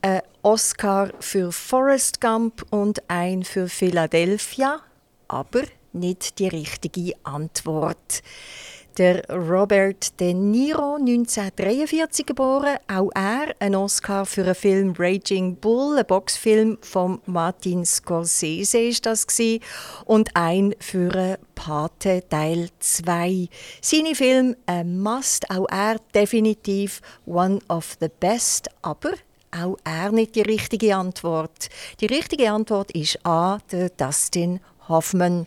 Ein 0.00 0.22
Oscar 0.42 1.10
für 1.18 1.50
Forrest 1.50 2.20
Gump 2.20 2.64
und 2.70 3.02
ein 3.10 3.42
für 3.42 3.68
Philadelphia, 3.68 4.78
aber 5.26 5.64
nicht 5.92 6.38
die 6.38 6.46
richtige 6.46 7.14
Antwort. 7.24 8.22
Der 8.98 9.26
Robert 9.30 10.20
De 10.20 10.34
Niro, 10.34 10.96
1943 10.96 12.26
geboren, 12.26 12.76
auch 12.88 13.10
er 13.14 13.54
ein 13.58 13.74
Oscar 13.74 14.26
für 14.26 14.44
den 14.44 14.54
Film 14.54 14.94
Raging 14.98 15.56
Bull, 15.56 15.96
ein 15.96 16.04
Boxfilm 16.04 16.76
von 16.82 17.22
Martin 17.24 17.86
Scorsese 17.86 18.80
ist 18.80 19.06
das 19.06 19.26
gewesen, 19.26 19.62
und 20.04 20.28
ein 20.34 20.74
für 20.78 21.38
Pate 21.54 22.22
Teil 22.28 22.68
2. 22.80 23.48
Seine 23.80 24.14
Film 24.14 24.56
ein 24.66 25.00
Must, 25.00 25.50
auch 25.50 25.66
er 25.70 25.96
definitiv 26.14 27.00
one 27.24 27.60
of 27.70 27.96
the 27.98 28.10
best, 28.20 28.68
aber 28.82 29.12
auch 29.58 29.78
er 29.84 30.12
nicht 30.12 30.34
die 30.34 30.42
richtige 30.42 30.96
Antwort. 30.96 31.70
Die 32.00 32.06
richtige 32.06 32.50
Antwort 32.52 32.90
ist 32.90 33.24
A, 33.24 33.58
der 33.70 33.88
Dustin 33.88 34.60
Hoffman. 34.86 35.46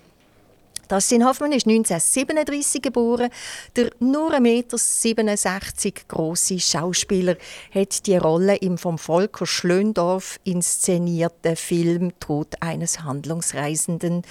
Dustin 0.87 1.25
Hoffmann 1.25 1.51
ist 1.51 1.67
1937 1.67 2.81
geboren. 2.81 3.29
Der 3.75 3.91
nur 3.99 4.33
1,67 4.33 5.85
Meter 5.85 6.01
große 6.07 6.59
Schauspieler 6.59 7.35
hat 7.73 8.05
die 8.07 8.17
Rolle 8.17 8.55
im 8.57 8.77
vom 8.77 8.97
Volker 8.97 9.45
Schlöndorff 9.45 10.39
inszenierten 10.43 11.55
Film 11.55 12.19
Tod 12.19 12.55
eines 12.61 13.01
Handlungsreisenden 13.01 14.23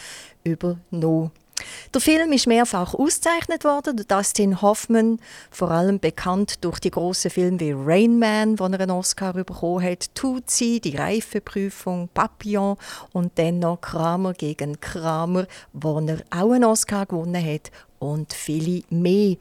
übernommen. 0.45 1.31
Der 1.93 2.01
Film 2.01 2.33
ist 2.33 2.47
mehrfach 2.47 2.95
ausgezeichnet 2.95 3.65
worden. 3.65 4.05
Dustin 4.09 4.61
Hoffman, 4.61 5.21
vor 5.51 5.71
allem 5.71 6.01
bekannt 6.01 6.65
durch 6.65 6.81
die 6.81 6.91
großen 6.91 7.31
Filme 7.31 7.61
wie 7.61 7.73
Rain 7.73 8.19
Man, 8.19 8.59
wo 8.59 8.65
er 8.65 8.81
einen 8.81 8.91
Oscar 8.91 9.33
bekommen 9.33 9.85
hat, 9.85 10.15
Tutsi, 10.15 10.81
die 10.81 10.97
Reifeprüfung, 10.97 12.09
Papillon 12.13 12.77
und 13.13 13.39
dann 13.39 13.59
noch 13.59 13.81
Kramer 13.81 14.33
gegen 14.35 14.81
Kramer, 14.81 15.47
wo 15.73 16.01
er 16.01 16.19
auch 16.31 16.53
einen 16.53 16.65
Oscar 16.65 17.07
gewonnen 17.07 17.45
hat 17.45 17.71
und 17.99 18.33
viele 18.33 18.83
mehr. 18.91 19.37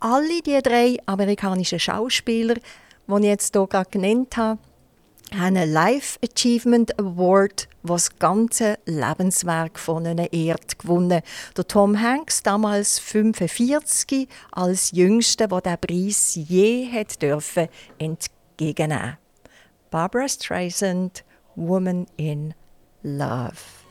Alle 0.00 0.42
die 0.42 0.60
drei 0.62 0.96
amerikanischen 1.06 1.80
Schauspieler 1.80 2.56
die 3.08 3.14
ich 3.18 3.24
jetzt 3.24 3.54
hier 3.54 3.66
gerade 3.66 3.90
genannt 3.90 4.36
habe, 4.36 4.58
haben 5.32 5.56
einen 5.56 5.72
Life 5.72 6.18
Achievement 6.22 6.98
Award, 6.98 7.68
was 7.82 8.08
das 8.08 8.18
ganze 8.18 8.78
Lebenswerk 8.86 9.78
von 9.78 10.06
einer 10.06 10.32
Erde 10.32 10.76
gewonnen. 10.78 11.22
Der 11.56 11.66
Tom 11.66 12.00
Hanks, 12.00 12.42
damals 12.42 12.98
45, 12.98 14.28
als 14.52 14.92
Jüngster, 14.92 15.48
der 15.48 15.60
diesen 15.60 15.78
Preis 15.80 16.34
je 16.34 16.90
hat 16.90 17.20
dürfen 17.20 17.68
entgegennehmen. 17.98 19.18
Barbara 19.90 20.28
Streisand, 20.28 21.24
Woman 21.54 22.06
in 22.16 22.54
Love. 23.02 23.85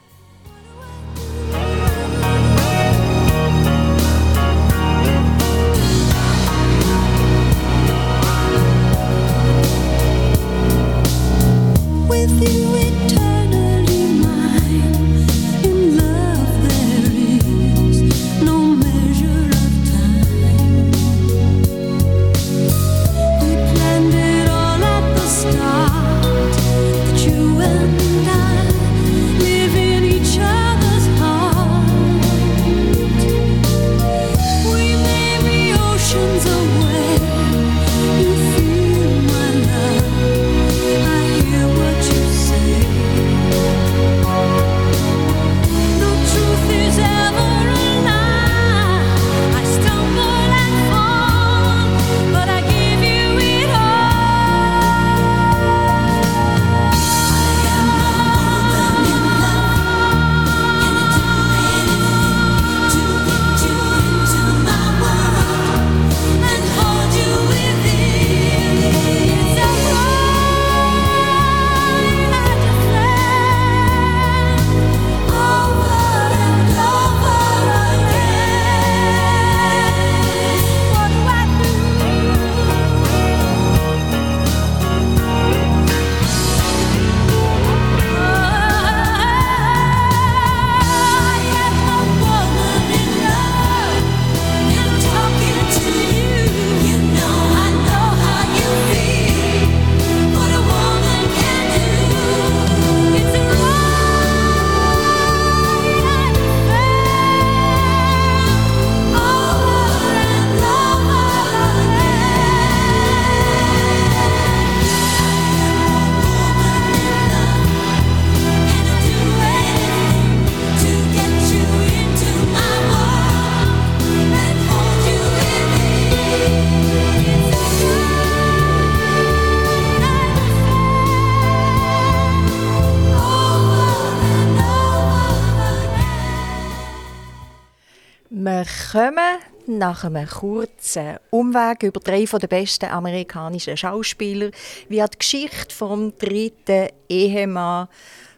Nach 139.86 140.04
einem 140.04 140.28
kurzen 140.28 141.18
Umweg 141.30 141.84
über 141.84 142.00
drei 142.00 142.26
der 142.26 142.48
besten 142.48 142.90
amerikanischen 142.90 143.78
Schauspieler 143.78 144.50
wie 144.90 145.00
die 145.00 145.20
Geschichte 145.20 145.76
vom 145.76 146.18
dritten 146.18 146.88
Ehemann, 147.08 147.88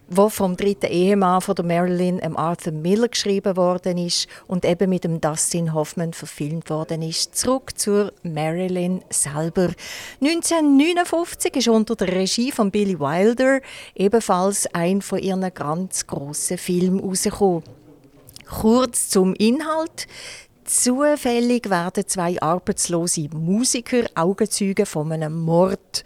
wo 0.09 0.27
vom 0.27 0.57
dritten 0.57 0.91
Ehemann 0.91 1.39
von 1.39 1.55
der 1.55 1.63
Marilyn 1.63 2.19
M. 2.19 2.35
Arthur 2.35 2.73
Miller 2.73 3.07
geschrieben 3.07 3.55
worden 3.55 3.97
ist 3.97 4.27
und 4.47 4.65
eben 4.65 4.89
mit 4.89 5.05
dem 5.05 5.21
Dustin 5.21 5.73
Hoffman 5.73 6.11
verfilmt 6.11 6.69
worden 6.69 7.01
ist. 7.01 7.33
Zurück 7.37 7.79
zur 7.79 8.11
Marilyn 8.23 9.01
selber. 9.09 9.69
1959 10.21 11.55
ist 11.55 11.69
unter 11.69 11.95
der 11.95 12.09
Regie 12.09 12.51
von 12.51 12.71
Billy 12.71 12.99
Wilder 12.99 13.61
ebenfalls 13.95 14.67
ein 14.73 15.01
von 15.01 15.19
ihren 15.19 15.53
ganz 15.53 16.05
grossen 16.07 16.57
Filmen 16.57 16.99
herausgekommen. 16.99 17.63
Kurz 18.49 19.09
zum 19.09 19.33
Inhalt. 19.35 20.07
Zufällig 20.67 21.69
werden 21.69 22.05
zwei 22.07 22.41
arbeitslose 22.41 23.29
Musiker 23.33 24.03
Augenzeuge 24.15 24.85
von 24.85 25.13
einem 25.13 25.39
Mord. 25.39 26.03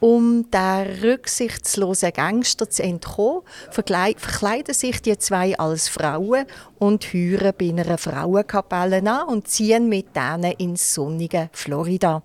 Um 0.00 0.50
der 0.50 1.02
rücksichtslosen 1.02 2.14
Gangster 2.14 2.70
zu 2.70 2.82
entkommen, 2.82 3.42
verklei- 3.70 4.14
verkleiden 4.16 4.72
sich 4.72 5.02
die 5.02 5.18
zwei 5.18 5.58
als 5.58 5.90
Frauen 5.90 6.46
und 6.78 7.12
heuern 7.12 7.52
bei 7.58 7.68
einer 7.68 7.98
Frauenkapelle 7.98 9.06
an 9.06 9.28
und 9.28 9.48
ziehen 9.48 9.90
mit 9.90 10.16
denen 10.16 10.52
ins 10.52 10.94
sonnige 10.94 11.50
Florida. 11.52 12.22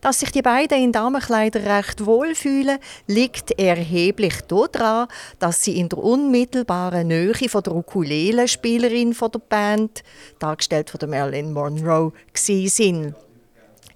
Dass 0.00 0.20
sich 0.20 0.30
die 0.30 0.42
beiden 0.42 0.82
in 0.82 0.92
Damenkleidern 0.92 1.64
recht 1.64 2.04
wohlfühlen, 2.04 2.78
liegt 3.06 3.58
erheblich 3.58 4.40
daran, 4.42 5.08
dass 5.38 5.62
sie 5.62 5.78
in 5.78 5.88
der 5.88 5.98
unmittelbaren 5.98 7.08
Nähe 7.08 7.48
von 7.48 7.62
der 7.62 7.74
Ukulele-Spielerin 7.74 9.16
der 9.20 9.38
Band, 9.38 10.02
dargestellt 10.38 10.90
von 10.90 10.98
der 10.98 11.08
Marilyn 11.08 11.52
Monroe, 11.52 12.12
waren. 12.34 13.14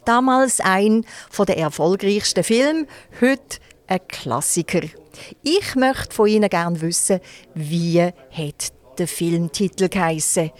Damals 0.04 0.60
ein 0.60 1.04
von 1.30 1.46
der 1.46 1.58
erfolgreichsten 1.58 2.42
Filme, 2.42 2.86
heute 3.20 3.58
ein 3.86 4.00
Klassiker. 4.08 4.82
Ich 5.42 5.74
möchte 5.76 6.14
von 6.14 6.26
Ihnen 6.26 6.48
gerne 6.48 6.80
wissen, 6.80 7.20
wie 7.54 8.00
hat 8.02 8.72
der 8.98 9.06
Filmtitel 9.06 9.88
geheißen? 9.88 10.50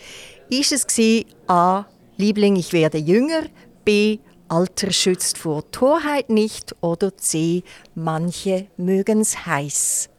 Ist 0.48 0.72
es 0.72 1.32
A. 1.46 1.86
Liebling, 2.16 2.56
ich 2.56 2.72
werde 2.72 2.98
jünger, 2.98 3.42
B. 3.84 4.18
Alter 4.52 4.92
schützt 4.92 5.38
vor 5.38 5.70
Torheit 5.70 6.28
nicht 6.28 6.76
oder 6.82 7.16
C. 7.16 7.62
Manche 7.94 8.66
mögen's 8.76 9.46
heiß. 9.46 10.10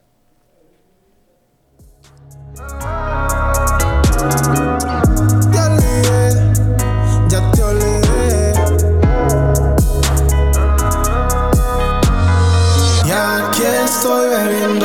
Estoy 13.85 14.82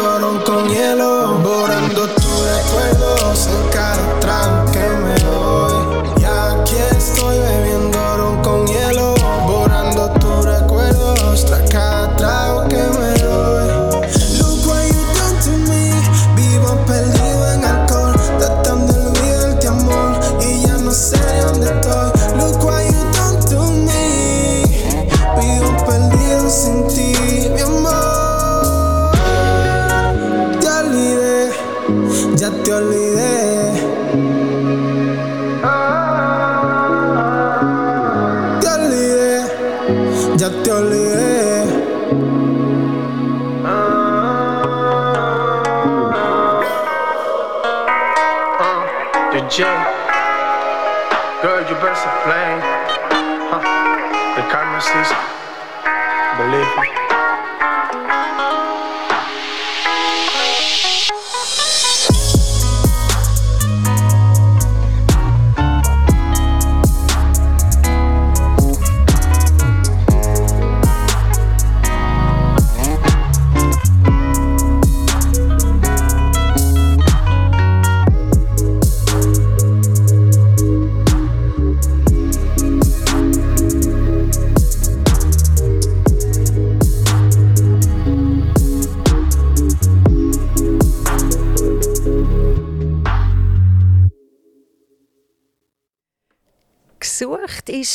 The 54.39 54.45
karma 54.45 54.81
says, 54.81 55.11
believe 56.39 56.98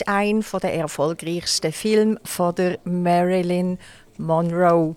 ist 0.03 0.07
ein 0.07 0.43
von 0.43 0.59
der 0.59 0.73
erfolgreichsten 0.73 1.71
Filme 1.71 2.19
von 2.23 2.55
der 2.55 2.79
Marilyn 2.83 3.77
Monroe. 4.17 4.95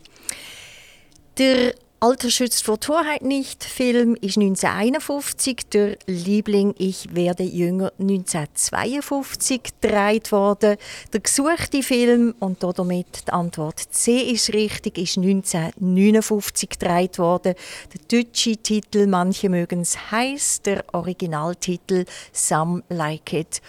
Der 1.38 1.74
Alter 1.98 2.30
schützt 2.30 2.62
vor 2.62 2.78
Torheit 2.78 3.22
nicht 3.22 3.64
Film 3.64 4.16
ist 4.16 4.36
1951, 4.36 5.68
der 5.72 5.96
Liebling 6.06 6.74
Ich 6.76 7.14
werde 7.14 7.42
jünger 7.42 7.90
1952 7.98 9.62
gedreht 9.80 10.30
worden. 10.30 10.76
Der 11.12 11.20
gesuchte 11.20 11.82
Film 11.82 12.34
und 12.38 12.62
damit 12.62 13.26
die 13.26 13.32
Antwort 13.32 13.78
C 13.78 14.20
ist 14.20 14.52
richtig, 14.52 14.98
ist 14.98 15.16
1959 15.16 16.68
gedreht 16.68 17.18
worden. 17.18 17.54
Der 17.94 18.22
deutsche 18.22 18.56
Titel 18.58 19.06
Manche 19.06 19.48
mögen 19.48 19.80
es 19.80 20.10
heiß, 20.10 20.62
der 20.62 20.84
Originaltitel 20.92 22.04
Some 22.32 22.82
Like 22.90 23.32
It 23.32 23.62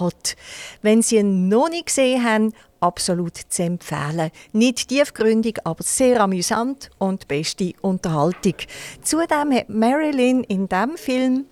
Hot. 0.00 0.34
Wenn 0.82 1.02
Sie 1.02 1.16
ihn 1.16 1.48
noch 1.48 1.68
nicht 1.68 1.86
gesehen 1.86 2.24
haben, 2.24 2.52
absolut 2.80 3.36
zu 3.48 3.62
empfehlen. 3.62 4.30
Nicht 4.52 4.88
tiefgründig, 4.88 5.58
aber 5.64 5.82
sehr 5.82 6.20
amüsant 6.20 6.90
und 6.98 7.28
beste 7.28 7.72
Unterhaltung. 7.80 8.54
Zudem 9.02 9.52
hat 9.52 9.68
Marilyn 9.68 10.44
in 10.44 10.68
diesem 10.68 10.96
Film 10.96 11.46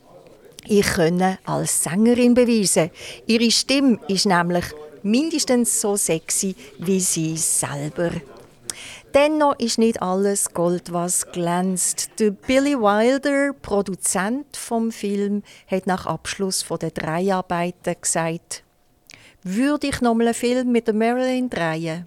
ich 0.67 0.87
könne 0.87 1.39
als 1.47 1.83
Sängerin 1.83 2.35
beweisen. 2.35 2.91
Ihre 3.27 3.51
Stimme 3.51 3.99
ist 4.09 4.27
nämlich 4.27 4.67
mindestens 5.03 5.81
so 5.81 5.97
sexy 5.97 6.55
wie 6.79 7.01
sie 7.01 7.37
selber. 7.37 8.11
Dennoch 9.15 9.59
ist 9.59 9.79
nicht 9.79 10.01
alles 10.01 10.55
Gold, 10.55 10.93
was 10.93 11.27
glänzt. 11.33 12.11
Der 12.21 12.31
Billy 12.31 12.79
Wilder, 12.79 13.53
Produzent 13.61 14.57
vom 14.57 14.93
Film, 14.93 15.43
hat 15.67 15.89
nach 15.89 16.07
Abschluss 16.07 16.65
der 16.81 16.93
Dreharbeiten 16.93 17.97
gesagt, 18.01 18.63
würde 19.43 19.89
ich 19.89 20.01
nochmal 20.01 20.29
einen 20.29 20.35
Film 20.35 20.71
mit 20.71 20.87
der 20.87 20.95
Marilyn 20.95 21.51
drehen? 21.51 22.07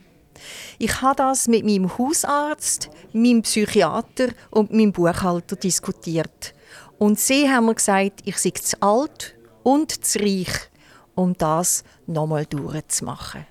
Ich 0.79 1.01
habe 1.01 1.15
das 1.17 1.49
mit 1.49 1.65
meinem 1.65 1.97
Hausarzt, 1.97 2.89
meinem 3.11 3.41
Psychiater 3.41 4.29
und 4.49 4.71
meinem 4.71 4.93
Buchhalter 4.93 5.57
diskutiert. 5.57 6.53
Und 6.99 7.19
sie 7.19 7.49
haben 7.49 7.65
mir 7.65 7.75
gesagt, 7.75 8.21
ich 8.23 8.37
sei 8.37 8.51
zu 8.51 8.81
alt 8.81 9.35
und 9.63 10.05
zu 10.05 10.19
reich, 10.19 10.69
um 11.15 11.33
das 11.37 11.83
nochmal 12.07 12.45
durchzumachen. 12.45 13.45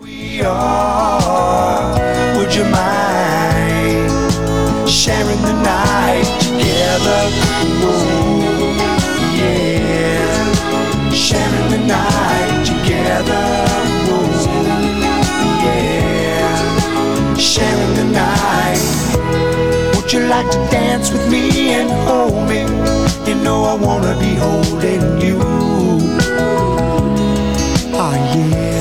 We 0.00 0.42
are. 0.42 1.96
Would 2.36 2.54
you 2.54 2.64
mind 2.64 4.10
sharing 4.88 5.42
the 5.42 5.52
night 5.62 6.26
together? 6.40 7.20
Ooh, 7.82 8.74
yeah, 9.40 10.52
sharing 11.12 11.70
the 11.70 11.78
night 11.86 12.64
together. 12.64 13.44
Ooh, 14.14 14.32
yeah, 15.64 17.36
sharing 17.36 17.94
the 18.00 18.04
night. 18.04 18.80
Would 19.96 20.12
you 20.12 20.20
like 20.28 20.50
to 20.50 20.58
dance 20.70 21.10
with 21.10 21.28
me 21.30 21.72
and 21.72 21.90
hold 22.06 22.48
me? 22.48 22.60
You 23.28 23.34
know 23.42 23.64
I 23.64 23.74
wanna 23.74 24.14
be 24.18 24.34
holding 24.36 25.20
you. 25.20 25.38
Oh 28.00 28.14
yeah, 28.34 28.77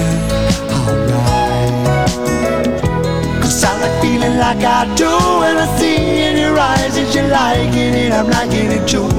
feeling 4.17 4.37
like 4.37 4.63
I 4.63 4.83
do 4.95 5.09
when 5.41 5.57
I 5.57 5.67
see 5.77 6.23
in 6.27 6.37
your 6.37 6.57
eyes 6.57 6.95
that 6.95 7.13
you're 7.13 7.27
liking 7.27 7.93
it, 7.93 8.11
I'm 8.11 8.29
liking 8.29 8.71
it 8.71 8.87
too. 8.87 9.09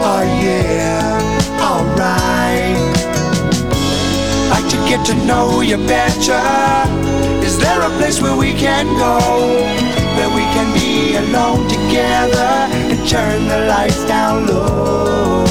Oh 0.00 0.22
yeah, 0.42 1.20
alright. 1.60 2.76
Like 4.50 4.68
to 4.72 4.78
get 4.88 5.04
to 5.06 5.14
know 5.26 5.60
you 5.60 5.76
better. 5.76 6.42
Is 7.44 7.58
there 7.58 7.80
a 7.80 7.90
place 7.98 8.20
where 8.22 8.36
we 8.36 8.52
can 8.52 8.86
go? 9.04 9.18
Where 10.16 10.32
we 10.38 10.44
can 10.56 10.68
be 10.72 11.16
alone 11.16 11.68
together 11.68 12.52
and 12.90 13.08
turn 13.08 13.48
the 13.48 13.66
lights 13.66 14.04
down 14.06 14.46
low 14.46 15.44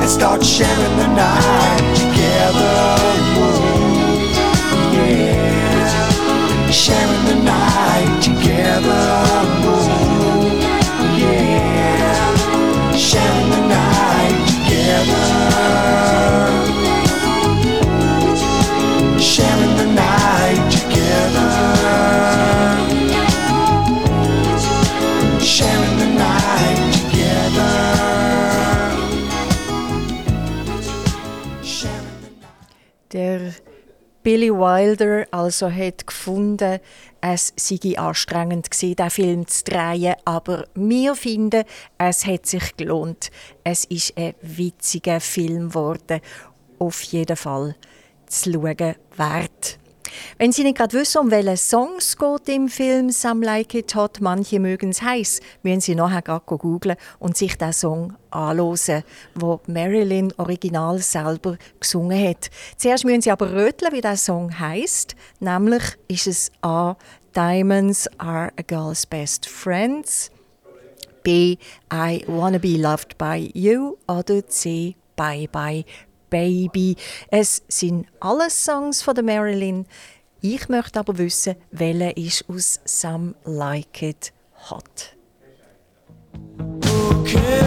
and 0.00 0.10
start 0.10 0.44
sharing 0.44 0.96
the 0.96 1.08
night 1.14 1.96
together. 1.96 2.98
Sharing 12.98 13.50
the 13.50 13.60
night 13.68 14.46
together. 14.46 16.67
Billy 34.28 34.50
Wilder 34.50 35.26
also 35.30 35.70
hat 35.70 36.06
gefunden, 36.06 36.80
es 37.22 37.54
sei 37.56 37.98
anstrengend 37.98 38.70
gewesen, 38.70 38.94
den 38.94 39.08
Film 39.08 39.46
zu 39.46 39.64
drehen, 39.64 40.16
aber 40.26 40.66
wir 40.74 41.14
finden, 41.14 41.64
es 41.96 42.26
hat 42.26 42.44
sich 42.44 42.76
gelohnt. 42.76 43.30
Es 43.64 43.86
ist 43.86 44.18
ein 44.18 44.34
witziger 44.42 45.20
Film 45.20 45.70
geworden, 45.70 46.20
auf 46.78 47.00
jeden 47.04 47.38
Fall 47.38 47.74
zu 48.26 48.52
schauen 48.52 48.96
wert. 49.16 49.78
Wenn 50.38 50.52
Sie 50.52 50.62
nicht 50.62 50.76
gerade 50.76 50.98
wissen, 50.98 51.18
um 51.18 51.30
welche 51.30 51.56
Songs 51.56 52.16
geht 52.16 52.48
im 52.48 52.68
Film 52.68 53.10
«Some 53.10 53.44
Like 53.44 53.74
It 53.74 53.94
Hot», 53.94 54.20
manche 54.20 54.60
mögen 54.60 54.90
es 54.90 55.02
heiß, 55.02 55.40
müssen 55.62 55.80
Sie 55.80 55.94
nachher 55.94 56.22
gerade 56.22 56.44
googlen 56.44 56.96
und 57.18 57.36
sich 57.36 57.56
den 57.56 57.72
Song 57.72 58.14
anhören, 58.30 59.04
wo 59.34 59.60
Marilyn 59.66 60.32
original 60.36 60.98
selber 60.98 61.56
gesungen 61.80 62.28
hat. 62.28 62.50
Zuerst 62.76 63.04
müssen 63.04 63.22
Sie 63.22 63.30
aber 63.30 63.52
röteln, 63.52 63.92
wie 63.92 64.00
der 64.00 64.16
Song 64.16 64.58
heißt. 64.58 65.14
Nämlich 65.40 65.82
ist 66.08 66.26
es 66.26 66.52
A. 66.62 66.96
«Diamonds 67.34 68.08
are 68.18 68.50
a 68.56 68.62
girl's 68.62 69.06
best 69.06 69.48
friends», 69.48 70.30
B. 71.22 71.58
«I 71.92 72.24
wanna 72.26 72.58
be 72.58 72.78
loved 72.78 73.18
by 73.18 73.50
you» 73.54 73.96
oder 74.08 74.46
C. 74.48 74.96
«Bye 75.14 75.48
Bye 75.50 75.84
Baby». 76.30 76.96
Es 77.30 77.62
sind 77.68 78.06
alles 78.20 78.64
Songs 78.64 79.02
von 79.02 79.14
der 79.14 79.24
Marilyn. 79.24 79.86
Ich 80.40 80.68
möchte 80.68 81.00
aber 81.00 81.18
wissen, 81.18 81.56
welcher 81.70 82.16
ist 82.16 82.48
aus 82.48 82.80
«Some 82.84 83.34
Like 83.44 84.02
It 84.02 84.32
Hot». 84.70 85.16
Can't 87.24 87.58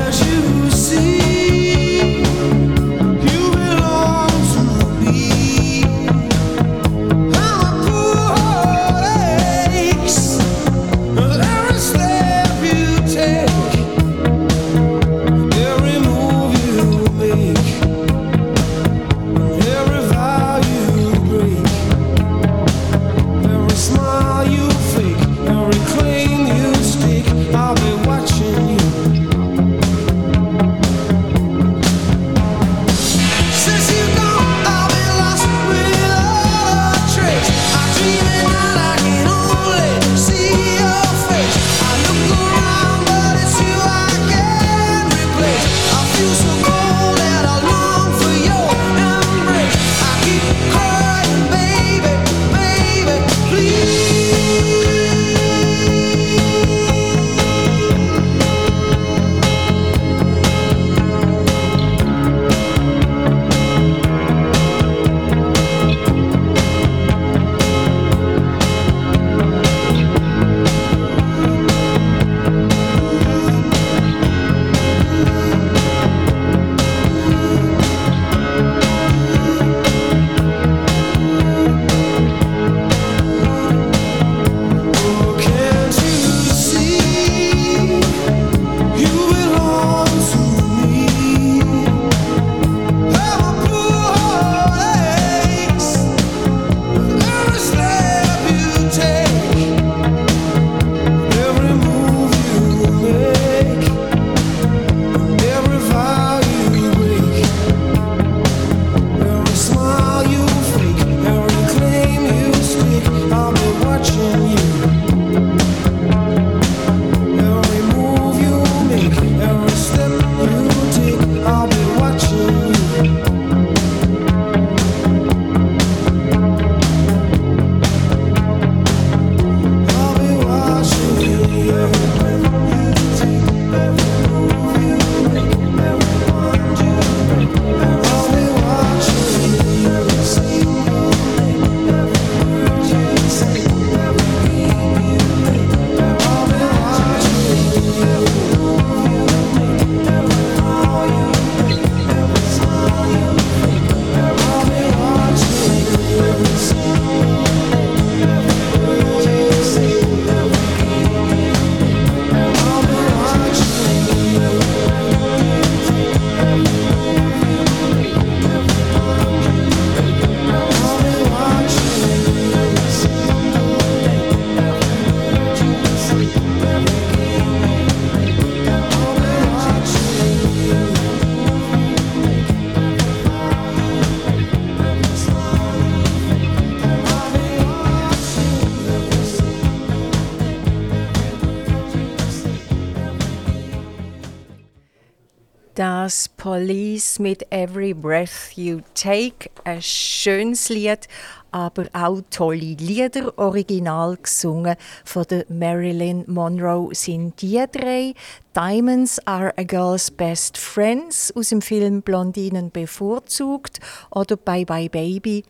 Das 195.81 196.29
Police 196.29 197.17
mit 197.17 197.51
Every 197.51 197.95
Breath 197.95 198.55
You 198.55 198.81
Take, 198.93 199.49
ein 199.63 199.81
schönes 199.81 200.69
Lied, 200.69 201.07
aber 201.51 201.87
auch 201.91 202.21
tolle 202.29 202.75
Lieder, 202.75 203.35
original 203.39 204.15
gesungen 204.21 204.75
von 205.03 205.25
der 205.27 205.45
Marilyn 205.49 206.23
Monroe 206.27 206.93
sind 206.93 207.41
die 207.41 207.65
drei. 207.71 208.13
Diamonds 208.55 209.19
are 209.25 209.57
a 209.57 209.63
girl's 209.63 210.11
best 210.11 210.55
friends 210.55 211.35
aus 211.35 211.49
dem 211.49 211.63
Film 211.63 212.03
Blondinen 212.03 212.69
bevorzugt 212.69 213.79
oder 214.11 214.37
Bye 214.37 214.65
Bye 214.65 214.87
Baby 214.87 215.43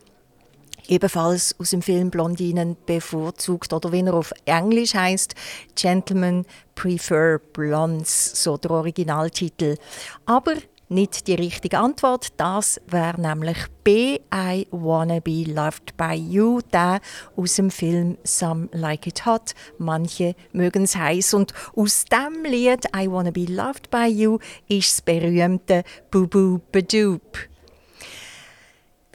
ebenfalls 0.88 1.56
aus 1.60 1.72
dem 1.72 1.82
Film 1.82 2.10
Blondinen 2.10 2.78
bevorzugt 2.86 3.74
oder 3.74 3.92
wie 3.92 4.02
er 4.02 4.14
auf 4.14 4.34
Englisch 4.46 4.94
heißt, 4.94 5.36
Gentlemen 5.76 6.46
Prefer 6.76 7.40
Blondes, 7.40 8.44
so 8.44 8.58
der 8.58 8.72
Originaltitel. 8.72 9.78
Aber 10.26 10.54
nicht 10.92 11.28
die 11.28 11.36
richtige 11.36 11.80
Antwort. 11.80 12.28
Das 12.38 12.82
wäre 12.86 13.20
nämlich 13.20 13.58
B. 13.84 14.20
I 14.34 14.68
Wanna 14.72 15.22
Be 15.22 15.46
Loved 15.46 15.96
by 15.96 16.14
You, 16.14 16.60
der 16.74 17.00
aus 17.38 17.56
dem 17.56 17.72
Film 17.72 18.18
Some 18.24 18.68
Like 18.74 19.08
It 19.08 19.26
Hot. 19.26 19.54
Manche 19.78 20.36
mögen 20.52 20.84
es 20.84 20.98
heiß. 20.98 21.34
Und 21.34 21.54
aus 21.76 22.04
dem 22.06 22.44
Lied 22.44 22.86
I 22.96 23.10
Wanna 23.10 23.32
Be 23.32 23.46
Loved 23.46 23.90
by 23.90 24.08
You 24.08 24.40
ist 24.68 24.98
das 24.98 25.02
berühmte 25.02 25.84
Boo 26.12 26.28
Boo 26.28 26.60
Badoop 26.72 27.38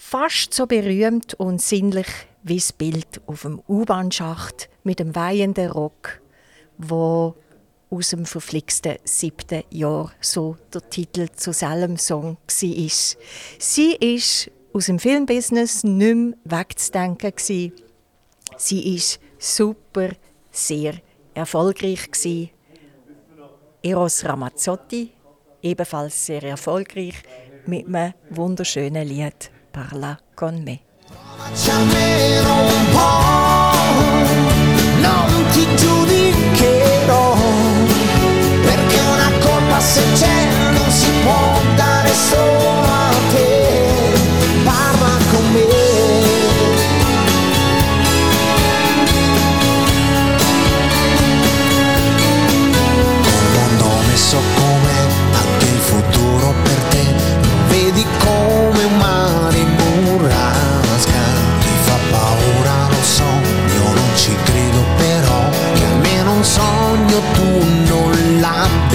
fast 0.09 0.55
so 0.55 0.67
berühmt 0.67 1.35
und 1.35 1.61
sinnlich 1.61 2.07
wie 2.45 2.59
das 2.59 2.73
Bild 2.73 3.21
auf 3.27 3.43
dem 3.43 3.61
U-Bahn-Schacht 3.69 4.69
mit 4.85 5.01
dem 5.01 5.17
weihenden 5.17 5.69
Rock, 5.69 6.21
wo 6.79 7.35
aus 7.91 8.11
dem 8.11 8.25
verflixten 8.25 8.99
siebten 9.03 9.65
Jahr 9.71 10.13
so 10.21 10.57
der 10.73 10.89
Titel 10.91 11.27
zu 11.35 11.53
seinem 11.53 11.97
Song 11.97 12.37
war. 12.37 13.17
Sie 13.59 13.97
ist 13.97 14.51
aus 14.73 14.87
dem 14.87 15.01
Filmbusiness 15.01 15.83
nicht 15.83 16.15
mehr 16.15 16.35
wegzudenken. 16.45 17.33
gewesen. 17.35 17.73
Sie 18.57 18.95
ist 18.95 19.19
super, 19.41 20.11
sehr 20.53 20.95
erfolgreich. 21.35 22.13
gewesen. 22.13 22.51
Eros 23.83 24.25
Ramazzotti, 24.25 25.11
ebenfalls 25.63 26.27
sehr 26.27 26.45
erfolgreich, 26.45 27.17
mit 27.67 27.89
einem 27.89 28.15
wunderschönen 28.31 29.09
Lied 29.09 29.51
Parla 29.77 30.19
con 30.33 30.63
me. 30.65 30.81
Facci 31.37 31.69
almeno 31.69 32.55
un 32.63 32.87
po', 32.93 33.77
non 35.01 35.45
ti 35.53 35.67
giudicherò, 35.77 37.37
perché 38.63 39.01
una 39.01 39.31
colpa 39.39 39.79
se 39.79 40.01
c'è 40.15 40.73
non 40.73 40.91
si 40.91 41.11
può 41.23 41.61
dare 41.77 42.09
solo 42.09 42.66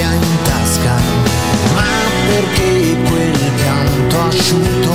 l'abbia 0.01 0.13
in 0.13 0.37
tasca 0.43 0.95
ma 1.75 1.83
perché 2.27 2.97
quel 3.07 3.51
pianto 3.55 4.19
asciutto 4.21 4.89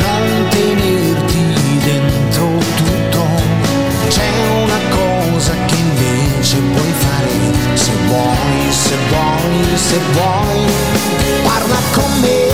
non 0.00 0.48
tenerti 0.50 1.80
dentro 1.82 2.58
tutto? 2.76 3.26
C'è 4.08 4.30
una 4.62 4.78
cosa 4.90 5.52
che 5.66 5.74
invece 5.74 6.58
puoi 6.58 6.92
fare 6.98 7.74
se 7.74 7.92
vuoi, 8.06 8.70
se 8.70 8.96
vuoi, 9.08 9.76
se 9.76 9.98
vuoi 10.12 10.64
parla 11.42 11.80
con 11.92 12.20
me 12.20 12.45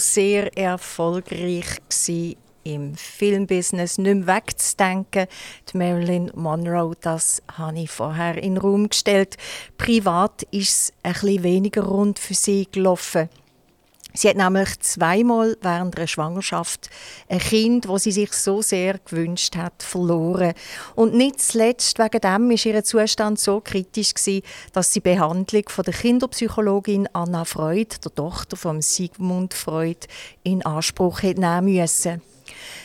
sehr 0.00 0.56
erfolgreich 0.56 1.78
im 2.64 2.94
Filmbusiness, 2.94 3.98
nicht 3.98 4.14
mehr 4.14 4.36
wegzudenken. 4.36 5.26
Die 5.72 5.76
Marilyn 5.76 6.30
Monroe, 6.34 6.94
das 7.00 7.42
habe 7.56 7.80
ich 7.80 7.90
vorher 7.90 8.36
in 8.36 8.54
den 8.54 8.58
Raum 8.58 8.88
gestellt. 8.88 9.36
Privat 9.78 10.42
ist 10.50 10.68
es 10.68 10.92
ein 11.02 11.12
bisschen 11.12 11.42
weniger 11.42 11.82
rund 11.84 12.18
für 12.18 12.34
sie 12.34 12.66
gelaufen. 12.70 13.28
Sie 14.14 14.28
hat 14.28 14.36
nämlich 14.36 14.78
zweimal 14.80 15.56
während 15.60 15.96
einer 15.96 16.06
Schwangerschaft 16.06 16.90
ein 17.28 17.38
Kind, 17.38 17.88
das 17.88 18.04
sie 18.04 18.12
sich 18.12 18.32
so 18.32 18.62
sehr 18.62 18.98
gewünscht 18.98 19.56
hat, 19.56 19.82
verloren. 19.82 20.54
Und 20.94 21.14
nicht 21.14 21.40
zuletzt 21.40 21.98
wegen 21.98 22.20
dem 22.20 22.50
ist 22.50 22.66
ihr 22.66 22.82
Zustand 22.84 23.38
so 23.38 23.60
kritisch 23.60 24.14
gewesen, 24.14 24.42
dass 24.72 24.92
sie 24.92 25.00
die 25.00 25.14
Behandlung 25.14 25.64
von 25.68 25.84
der 25.84 25.94
Kinderpsychologin 25.94 27.08
Anna 27.12 27.44
Freud, 27.44 27.96
der 28.04 28.14
Tochter 28.14 28.56
von 28.56 28.82
Sigmund 28.82 29.54
Freud, 29.54 30.06
in 30.42 30.64
Anspruch 30.64 31.22
hat 31.22 31.38
nehmen 31.38 31.74
müssen. 31.74 32.22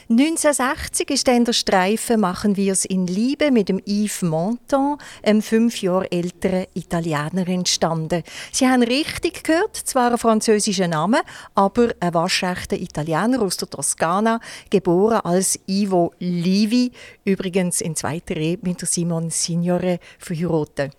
1960 0.09 1.09
ist 1.09 1.27
dann 1.27 1.45
der 1.45 1.53
Streifen 1.53 2.19
«Machen 2.19 2.55
wir 2.57 2.73
es 2.73 2.85
in 2.85 3.07
Liebe» 3.07 3.51
mit 3.51 3.69
dem 3.69 3.81
Yves 3.85 4.21
Montand, 4.21 5.01
einem 5.23 5.41
fünf 5.41 5.81
Jahre 5.81 6.11
älteren 6.11 6.65
Italiener, 6.73 7.47
entstanden. 7.47 8.23
Sie 8.51 8.67
haben 8.67 8.83
richtig 8.83 9.43
gehört, 9.43 9.75
zwar 9.75 10.11
ein 10.11 10.17
französischer 10.17 10.87
Name, 10.87 11.21
aber 11.55 11.89
ein 11.99 12.13
waschechter 12.13 12.77
Italiener 12.77 13.41
aus 13.41 13.57
der 13.57 13.69
Toskana, 13.69 14.39
geboren 14.69 15.21
als 15.23 15.59
Ivo 15.67 16.13
Livi, 16.19 16.91
übrigens 17.23 17.81
in 17.81 17.95
zweiter 17.95 18.35
Ehe 18.37 18.59
mit 18.61 18.81
der 18.81 18.87
Simon 18.87 19.29
Signore 19.29 19.99
verheiratet. 20.19 20.91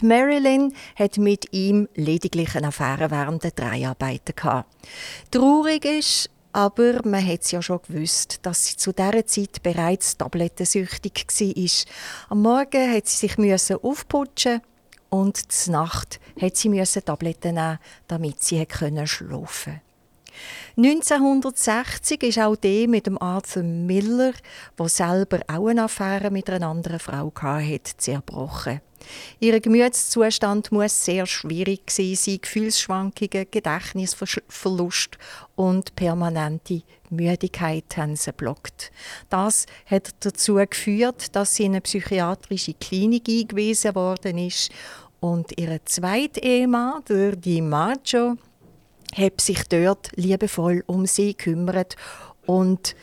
Die 0.00 0.06
Marilyn 0.06 0.72
hat 0.96 1.16
mit 1.16 1.52
ihm 1.52 1.88
lediglich 1.94 2.54
eine 2.54 2.68
Affäre 2.68 3.10
während 3.10 3.44
der 3.44 3.52
Dreharbeiten 3.52 4.34
gehabt. 4.34 4.68
Traurig 5.30 5.84
ist, 5.84 6.30
aber 6.56 7.06
man 7.06 7.26
hat 7.26 7.52
ja 7.52 7.60
schon 7.60 7.82
gewusst, 7.86 8.38
dass 8.40 8.64
sie 8.64 8.76
zu 8.76 8.94
dieser 8.94 9.26
Zeit 9.26 9.62
bereits 9.62 10.16
tablettensüchtig 10.16 11.26
war. 11.28 12.30
Am 12.30 12.40
Morgen 12.40 12.94
hat 12.94 13.06
sie 13.06 13.28
sich 13.28 13.36
aufputschen 13.74 14.62
und 15.10 15.52
zur 15.52 15.72
Nacht 15.74 16.18
hat 16.40 16.56
sie 16.56 16.70
Tabletten 17.04 17.56
nehmen, 17.56 17.78
damit 18.08 18.42
sie 18.42 18.64
können 18.64 19.06
schlafen. 19.06 19.82
1960 20.78 22.22
ist 22.22 22.38
auch 22.38 22.56
der 22.56 22.88
mit 22.88 23.06
dem 23.06 23.20
Arthur 23.20 23.62
Miller, 23.62 24.32
der 24.78 24.88
selber 24.88 25.40
auch 25.48 25.66
eine 25.66 25.84
Affäre 25.84 26.30
mit 26.30 26.48
einer 26.48 26.68
anderen 26.68 27.00
Frau 27.00 27.30
hatte, 27.34 27.96
zerbrochen. 27.98 28.80
Ihr 29.40 29.60
Gemütszustand 29.60 30.72
muss 30.72 31.04
sehr 31.04 31.26
schwierig 31.26 31.86
gewesen 31.86 32.16
sein, 32.16 32.38
Gefühlsschwankungen, 32.40 33.46
Gedächtnisverlust 33.50 35.18
und 35.54 35.94
permanente 35.96 36.82
Müdigkeit 37.10 37.96
haben 37.96 38.16
sie 38.16 38.32
blockt. 38.32 38.90
Das 39.28 39.66
hat 39.86 40.14
dazu 40.20 40.54
geführt, 40.54 41.34
dass 41.36 41.54
sie 41.54 41.64
in 41.64 41.72
eine 41.72 41.80
psychiatrische 41.80 42.74
Klinik 42.74 43.28
eingewiesen 43.28 43.94
worden 43.94 44.38
ist 44.38 44.70
und 45.20 45.58
ihr 45.58 45.80
zweiter 45.84 46.42
Ehemann, 46.42 47.02
der 47.08 47.36
Di 47.36 47.60
Maggio, 47.60 48.36
hat 49.14 49.40
sich 49.40 49.62
dort 49.68 50.10
liebevoll 50.16 50.82
um 50.86 51.06
sie 51.06 51.36
gekümmert 51.36 51.96
und 52.44 52.94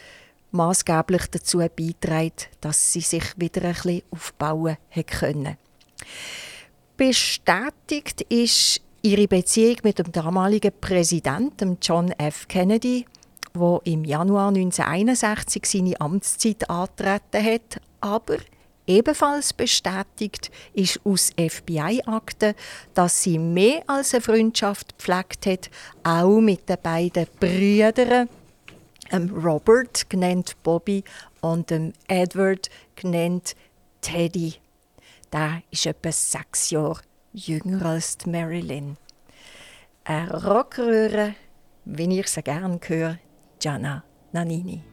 maßgeblich 0.51 1.27
dazu 1.31 1.57
beitragen, 1.57 2.31
dass 2.61 2.93
sie 2.93 3.01
sich 3.01 3.23
wieder 3.37 3.63
ein 3.63 3.73
bisschen 3.73 4.03
aufbauen 4.11 4.77
können. 5.07 5.57
Bestätigt 6.97 8.21
ist 8.21 8.81
ihre 9.01 9.27
Beziehung 9.27 9.77
mit 9.83 9.99
dem 9.99 10.11
damaligen 10.11 10.71
Präsidenten 10.79 11.77
John 11.81 12.11
F. 12.11 12.47
Kennedy, 12.47 13.05
wo 13.53 13.81
im 13.83 14.05
Januar 14.05 14.49
1961 14.49 15.65
seine 15.65 15.99
Amtszeit 15.99 16.69
antreten 16.69 17.43
hat, 17.43 17.81
aber 17.99 18.37
ebenfalls 18.87 19.53
bestätigt 19.53 20.51
ist 20.73 20.99
aus 21.03 21.31
FBI-Akten, 21.37 22.55
dass 22.93 23.23
sie 23.23 23.39
mehr 23.39 23.83
als 23.87 24.13
eine 24.13 24.21
Freundschaft 24.21 24.97
gepflegt 24.97 25.45
hat, 25.45 25.69
auch 26.03 26.39
mit 26.39 26.69
den 26.69 26.77
beiden 26.81 27.27
Brüdern, 27.39 28.29
Robert, 29.11 30.09
genannt 30.09 30.55
Bobby, 30.63 31.03
und 31.41 31.71
Edward, 32.07 32.69
genannt 32.95 33.55
Teddy. 34.01 34.62
Der 35.33 35.63
ist 35.71 35.87
etwa 35.87 36.11
sechs 36.11 36.69
Jahre 36.69 37.01
jünger 37.33 37.87
als 37.87 38.19
die 38.19 38.29
Marilyn. 38.29 38.97
Eine 40.03 40.43
Rockröhre, 40.43 41.33
wie 41.85 42.19
ich 42.19 42.27
sie 42.27 42.43
gerne 42.43 42.79
höre, 42.85 43.17
Gianna 43.59 44.03
Nannini. 44.31 44.83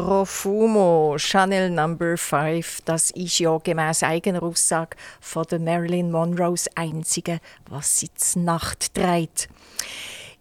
Profumo, 0.00 1.16
Chanel 1.18 1.68
Number 1.68 2.16
5, 2.16 2.80
das 2.86 3.10
ist 3.10 3.38
ja 3.38 3.58
gemäß 3.58 4.02
eigener 4.02 4.42
Aussage 4.42 4.96
von 5.20 5.44
der 5.50 5.58
Marilyn 5.58 6.10
Monroe 6.10 6.52
das 6.52 6.74
Einzige, 6.74 7.38
was 7.68 8.00
sie 8.00 8.08
zur 8.14 8.42
Nacht 8.42 8.94
trägt. 8.94 9.50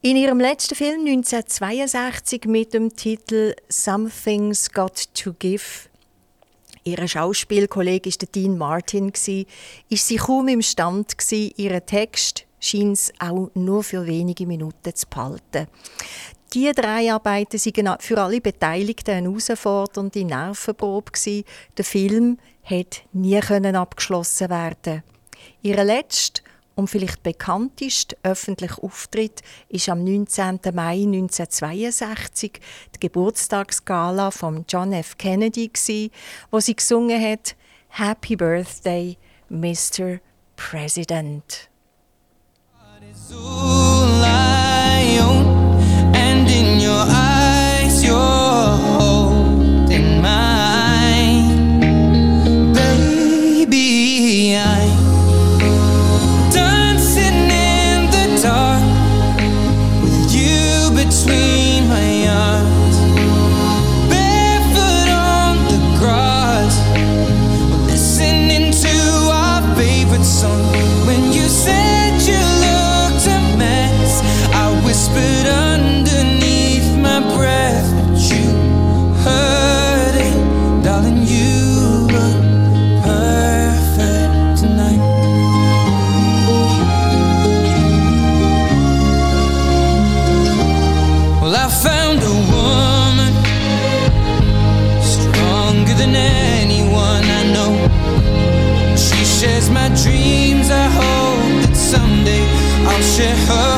In 0.01 0.15
ihrem 0.15 0.39
letzten 0.39 0.75
Film 0.75 1.01
1962 1.01 2.45
mit 2.45 2.73
dem 2.73 2.95
Titel 2.95 3.53
Something's 3.67 4.71
Got 4.71 5.13
to 5.13 5.33
Give 5.33 5.89
Ihr 6.85 7.05
Schauspielkollege 7.05 8.09
war 8.11 8.27
Dean 8.33 8.57
Martin. 8.57 9.11
Ist 9.11 10.07
sie 10.07 10.15
kaum 10.15 10.47
imstand, 10.47 11.17
ihren 11.31 11.85
Text 11.85 12.45
scheint 12.61 13.11
auch 13.19 13.51
nur 13.55 13.83
für 13.83 14.07
wenige 14.07 14.47
Minuten 14.47 14.95
zu 14.95 15.05
behalten. 15.07 15.67
Die 16.53 16.71
drei 16.71 17.13
Arbeiten 17.13 17.59
waren 17.59 17.99
für 17.99 18.19
alle 18.19 18.41
Beteiligten 18.41 19.11
eine 19.11 19.27
herausfordernde 19.29 20.25
Nervenprobe. 20.25 21.11
Der 21.77 21.85
Film 21.85 22.39
hat 22.63 23.03
nie 23.13 23.39
abgeschlossen 23.39 24.49
werden. 24.49 25.03
Ihr 25.61 25.83
letzter 25.83 26.41
und 26.73 26.89
vielleicht 26.89 27.21
bekanntester 27.21 28.15
öffentlicher 28.23 28.83
Auftritt 28.83 29.41
ist 29.67 29.89
am 29.89 30.03
19. 30.03 30.59
Mai 30.73 31.03
1962 31.03 32.59
die 32.95 32.99
Geburtstagsgala 32.99 34.31
von 34.31 34.65
John 34.67 34.93
F. 34.93 35.17
Kennedy, 35.17 35.71
wo 36.49 36.59
sie 36.59 36.75
gesungen 36.75 37.21
hat 37.21 37.55
Happy 37.89 38.35
Birthday, 38.35 39.17
Mr. 39.49 40.19
President. 40.55 41.69
I 91.69 91.71
found 91.71 92.19
a 92.23 92.35
woman 92.55 93.33
stronger 95.03 95.93
than 95.93 96.15
anyone 96.15 97.23
I 97.39 97.43
know. 97.53 97.73
She 98.97 99.23
shares 99.23 99.69
my 99.69 99.87
dreams. 99.89 100.71
I 100.71 100.87
hope 100.99 101.61
that 101.61 101.75
someday 101.75 102.43
I'll 102.87 103.03
share 103.03 103.37
her. 103.49 103.68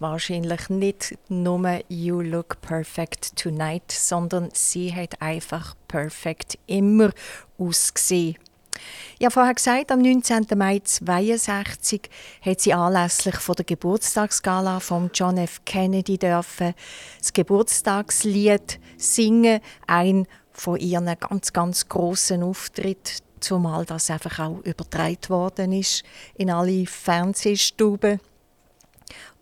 Wahrscheinlich 0.00 0.68
nicht 0.68 1.18
nur 1.28 1.80
You 1.88 2.20
Look 2.20 2.60
Perfect 2.62 3.36
Tonight, 3.36 3.92
sondern 3.92 4.48
sie 4.52 4.94
hat 4.94 5.20
einfach 5.20 5.76
perfekt 5.86 6.58
immer 6.66 7.10
ausgesehen. 7.58 8.36
Ich 9.18 9.26
habe 9.26 9.32
vorher 9.32 9.54
gesagt, 9.54 9.92
am 9.92 10.00
19. 10.00 10.46
Mai 10.56 10.80
1962 10.80 12.08
hat 12.40 12.60
sie 12.60 12.72
anlässlich 12.72 13.36
von 13.36 13.54
der 13.54 13.66
Geburtstagsgala 13.66 14.80
von 14.80 15.10
John 15.12 15.36
F. 15.36 15.60
Kennedy 15.66 16.16
dürfen 16.16 16.74
das 17.18 17.32
Geburtstagslied 17.32 18.80
singen, 18.96 19.60
ein 19.86 20.26
von 20.52 20.78
ihren 20.78 21.14
ganz, 21.18 21.52
ganz 21.52 21.88
grossen 21.88 22.42
Auftritt, 22.42 23.18
zumal 23.40 23.84
das 23.84 24.10
einfach 24.10 24.38
auch 24.38 24.60
übertragen 24.64 25.28
worden 25.28 25.72
ist 25.72 26.02
in 26.34 26.50
alle 26.50 26.86
Fernsehstuben. 26.86 28.20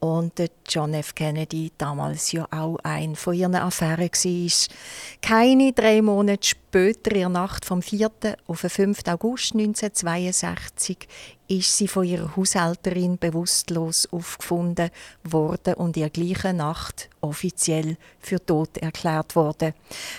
Und 0.00 0.34
John 0.68 0.94
F. 0.94 1.14
Kennedy 1.14 1.72
damals 1.76 2.30
ja 2.32 2.46
auch 2.50 2.78
ein 2.84 3.16
von 3.16 3.34
ihren 3.34 3.56
Affären 3.56 4.08
war. 4.08 4.76
Keine 5.20 5.72
drei 5.72 6.02
Monate 6.02 6.46
später, 6.46 7.10
in 7.12 7.18
der 7.18 7.28
Nacht 7.28 7.64
vom 7.64 7.82
4. 7.82 8.10
auf 8.46 8.60
den 8.60 8.70
5. 8.70 9.00
August 9.08 9.54
1962, 9.54 11.08
ist 11.48 11.76
sie 11.76 11.88
von 11.88 12.04
ihrer 12.04 12.36
Haushälterin 12.36 13.18
bewusstlos 13.18 14.06
aufgefunden 14.12 14.90
worden 15.24 15.74
und 15.74 15.96
in 15.96 16.02
der 16.02 16.10
Nacht 16.52 17.08
offiziell 17.22 17.96
für 18.20 18.44
tot 18.44 18.76
erklärt 18.78 19.34
worden. 19.34 19.72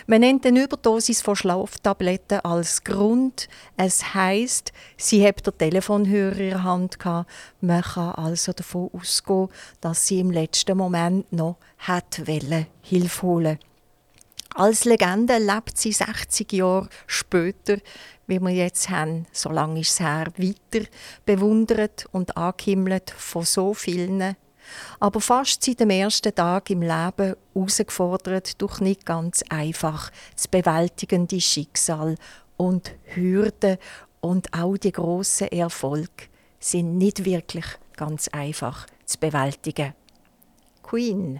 Man 0.07 0.21
nennt 0.21 0.45
eine 0.45 0.63
Überdosis 0.63 1.21
von 1.21 1.36
Schlaftabletten 1.36 2.39
als 2.41 2.84
Grund. 2.84 3.47
Es 3.77 4.13
heißt, 4.13 4.73
sie 4.97 5.25
hat 5.25 5.45
den 5.45 5.57
Telefonhörer 5.57 6.39
in 6.39 6.49
der 6.49 6.63
Hand 6.63 6.99
gehabt. 6.99 7.30
Man 7.61 7.84
kann 7.84 8.15
also 8.15 8.51
davon 8.51 8.89
ausgehen, 8.91 9.49
dass 9.82 10.07
sie 10.07 10.19
im 10.19 10.32
letzten 10.32 10.77
Moment 10.77 11.32
noch 11.32 11.57
hat 11.77 12.21
Hilfe 12.82 13.21
holen. 13.21 13.59
Als 14.60 14.84
Legende 14.84 15.38
lebt 15.38 15.78
sie 15.78 15.93
60 15.93 16.51
Jahre 16.51 16.89
später, 17.07 17.78
wie 18.28 18.41
wir 18.41 18.49
jetzt 18.49 18.89
haben, 18.89 19.26
so 19.32 19.51
lange 19.51 19.80
ist 19.80 19.91
es 19.91 19.99
her, 20.01 20.34
weiter 20.36 20.86
bewundert 21.26 22.07
und 22.12 22.36
angehimmelt 22.36 23.10
von 23.10 23.45
so 23.45 23.74
vielen. 23.74 24.36
Aber 24.99 25.22
fast 25.22 25.64
seit 25.64 25.80
dem 25.80 25.91
ersten 25.91 26.36
Tag 26.36 26.72
im 26.72 26.82
Leben 26.82 27.36
herausgefordert 27.53 28.62
durch 28.62 28.82
nicht 28.82 29.05
ganz 29.05 29.45
einfach 29.47 30.12
das 30.36 30.49
bewältigende 30.49 31.39
Schicksal 31.39 32.16
und 32.57 32.91
Hürden 33.16 33.78
und 34.20 34.53
auch 34.53 34.76
die 34.76 34.91
grossen 34.91 35.53
Erfolge 35.53 36.26
sind 36.60 36.97
nicht 36.97 37.24
wirklich 37.24 37.66
ganz 37.95 38.28
einfach 38.28 38.88
zu 39.05 39.20
bewältigen. 39.20 39.93
Queen. 40.84 41.39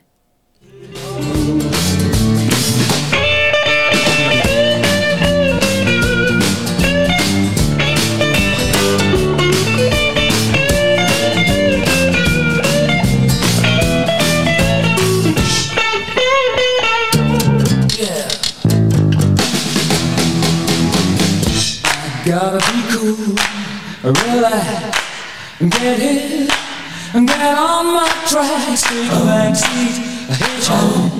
Gotta 22.30 22.60
be 22.60 22.80
cool, 22.94 23.34
relax, 24.04 25.00
get 25.60 25.98
hit, 25.98 26.48
get 27.26 27.58
on 27.58 27.86
my 27.88 28.08
tracks, 28.28 28.84
take 28.84 29.12
a 29.12 29.26
back 29.26 29.56
seat, 29.56 29.98
hitchhike, 30.38 31.18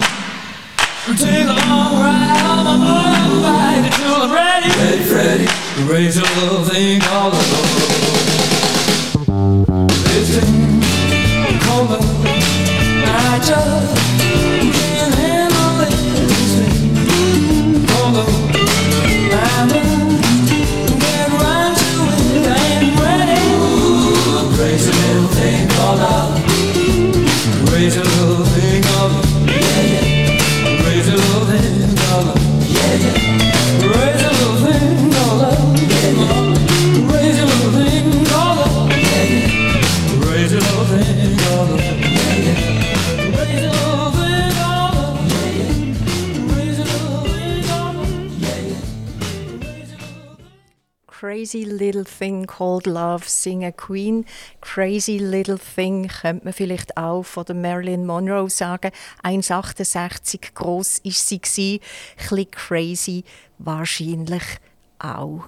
take 1.18 1.48
a 1.48 1.68
long 1.68 2.00
ride 2.00 2.46
on 2.46 2.64
my 2.64 2.76
motorbike 2.86 3.86
until 3.88 4.22
I'm 4.22 4.32
ready, 4.32 4.70
ready, 4.78 5.04
ready, 5.12 5.92
raise 5.92 6.18
a 6.18 6.22
little 6.22 6.64
thing 6.66 7.02
called 7.02 7.34
love. 7.34 7.99
Thing 25.98 26.08
called 26.08 26.29
Crazy 51.50 51.64
Little 51.64 52.06
Thing 52.06 52.46
Called 52.46 52.86
Love 52.86 53.24
singen 53.28 53.76
Queen. 53.76 54.24
Crazy 54.62 55.18
Little 55.18 55.58
Thing 55.58 56.08
könnte 56.08 56.46
man 56.46 56.54
vielleicht 56.54 56.96
auch 56.96 57.24
von 57.24 57.44
der 57.44 57.56
Marilyn 57.56 58.06
Monroe 58.06 58.52
sagen. 58.52 58.92
1,68 59.24 60.54
groß 60.54 61.00
ist 61.00 61.28
sie 61.28 61.42
gsi, 61.42 61.82
bisschen 62.18 62.52
crazy 62.52 63.24
wahrscheinlich 63.58 64.44
auch. 65.00 65.46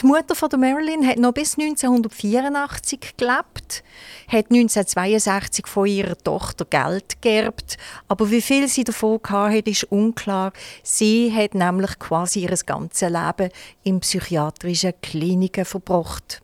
Die 0.00 0.06
Mutter 0.06 0.34
von 0.34 0.48
Marilyn 0.58 1.06
hat 1.06 1.18
noch 1.18 1.32
bis 1.32 1.58
1984 1.58 3.16
gelebt, 3.16 3.82
hat 4.28 4.50
1962 4.50 5.66
von 5.66 5.86
ihrer 5.86 6.16
Tochter 6.16 6.64
Geld 6.64 7.20
geerbt, 7.22 7.76
aber 8.08 8.30
wie 8.30 8.42
viel 8.42 8.68
sie 8.68 8.84
davon 8.84 9.20
hatte, 9.28 9.70
ist 9.70 9.84
unklar. 9.84 10.52
Sie 10.82 11.32
hat 11.34 11.54
nämlich 11.54 11.98
quasi 11.98 12.40
ihr 12.40 12.56
ganzes 12.64 13.08
Leben 13.08 13.50
in 13.82 14.00
psychiatrischen 14.00 14.94
Kliniken 15.00 15.64
verbracht. 15.64 16.42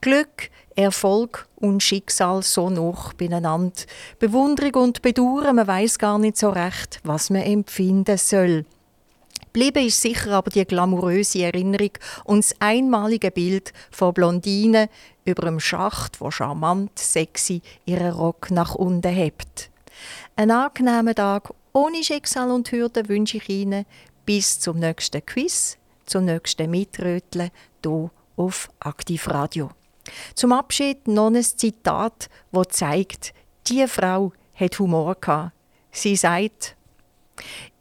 Glück, 0.00 0.50
Erfolg 0.76 1.46
und 1.56 1.82
Schicksal 1.82 2.42
so 2.42 2.68
noch 2.68 3.12
beieinander. 3.14 3.72
Bewunderung 4.18 4.74
und 4.82 5.02
Bedauern, 5.02 5.56
man 5.56 5.66
weiß 5.66 5.98
gar 5.98 6.18
nicht 6.18 6.36
so 6.36 6.50
recht, 6.50 7.00
was 7.04 7.30
man 7.30 7.42
empfinden 7.42 8.18
soll. 8.18 8.64
Bleiben 9.54 9.86
ist 9.86 10.02
sicher 10.02 10.32
aber 10.32 10.50
die 10.50 10.64
glamouröse 10.64 11.44
Erinnerung 11.44 11.92
und 12.24 12.44
das 12.44 12.56
einmalige 12.58 13.30
Bild 13.30 13.72
von 13.92 14.12
Blondine 14.12 14.90
über 15.24 15.46
einem 15.46 15.60
Schacht, 15.60 16.20
wo 16.20 16.32
charmant, 16.32 16.98
sexy 16.98 17.62
ihren 17.86 18.10
Rock 18.10 18.50
nach 18.50 18.74
unten 18.74 19.12
hebt. 19.12 19.70
Einen 20.34 20.50
angenehmen 20.50 21.14
Tag 21.14 21.54
ohne 21.72 22.02
Schicksal 22.02 22.50
und 22.50 22.72
Hürden 22.72 23.08
wünsche 23.08 23.36
ich 23.36 23.48
Ihnen 23.48 23.86
bis 24.26 24.58
zum 24.58 24.80
nächsten 24.80 25.24
Quiz, 25.24 25.78
zum 26.04 26.24
nächsten 26.24 26.68
Mitröteln 26.68 27.52
hier 27.80 28.10
auf 28.36 28.68
Aktivradio. 28.80 29.70
Zum 30.34 30.50
Abschied 30.50 31.06
noch 31.06 31.28
ein 31.28 31.40
Zitat, 31.40 32.28
das 32.50 32.68
zeigt, 32.70 33.32
diese 33.68 33.86
Frau 33.86 34.32
hat 34.52 34.80
Humor 34.80 35.14
gehabt. 35.14 35.52
Sie 35.92 36.16
sagt, 36.16 36.74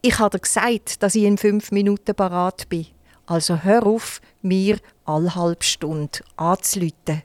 ich 0.05 0.19
habe 0.19 0.37
dir 0.37 0.41
gesagt, 0.41 1.01
dass 1.01 1.15
ich 1.15 1.23
in 1.23 1.37
fünf 1.37 1.71
Minuten 1.71 2.13
parat 2.13 2.67
bin. 2.67 2.87
Also 3.25 3.63
hör 3.63 3.85
auf, 3.85 4.19
mir 4.41 4.77
alle 5.05 5.33
halbe 5.33 5.63
Stunde 5.63 6.19
anzulüten. 6.35 7.23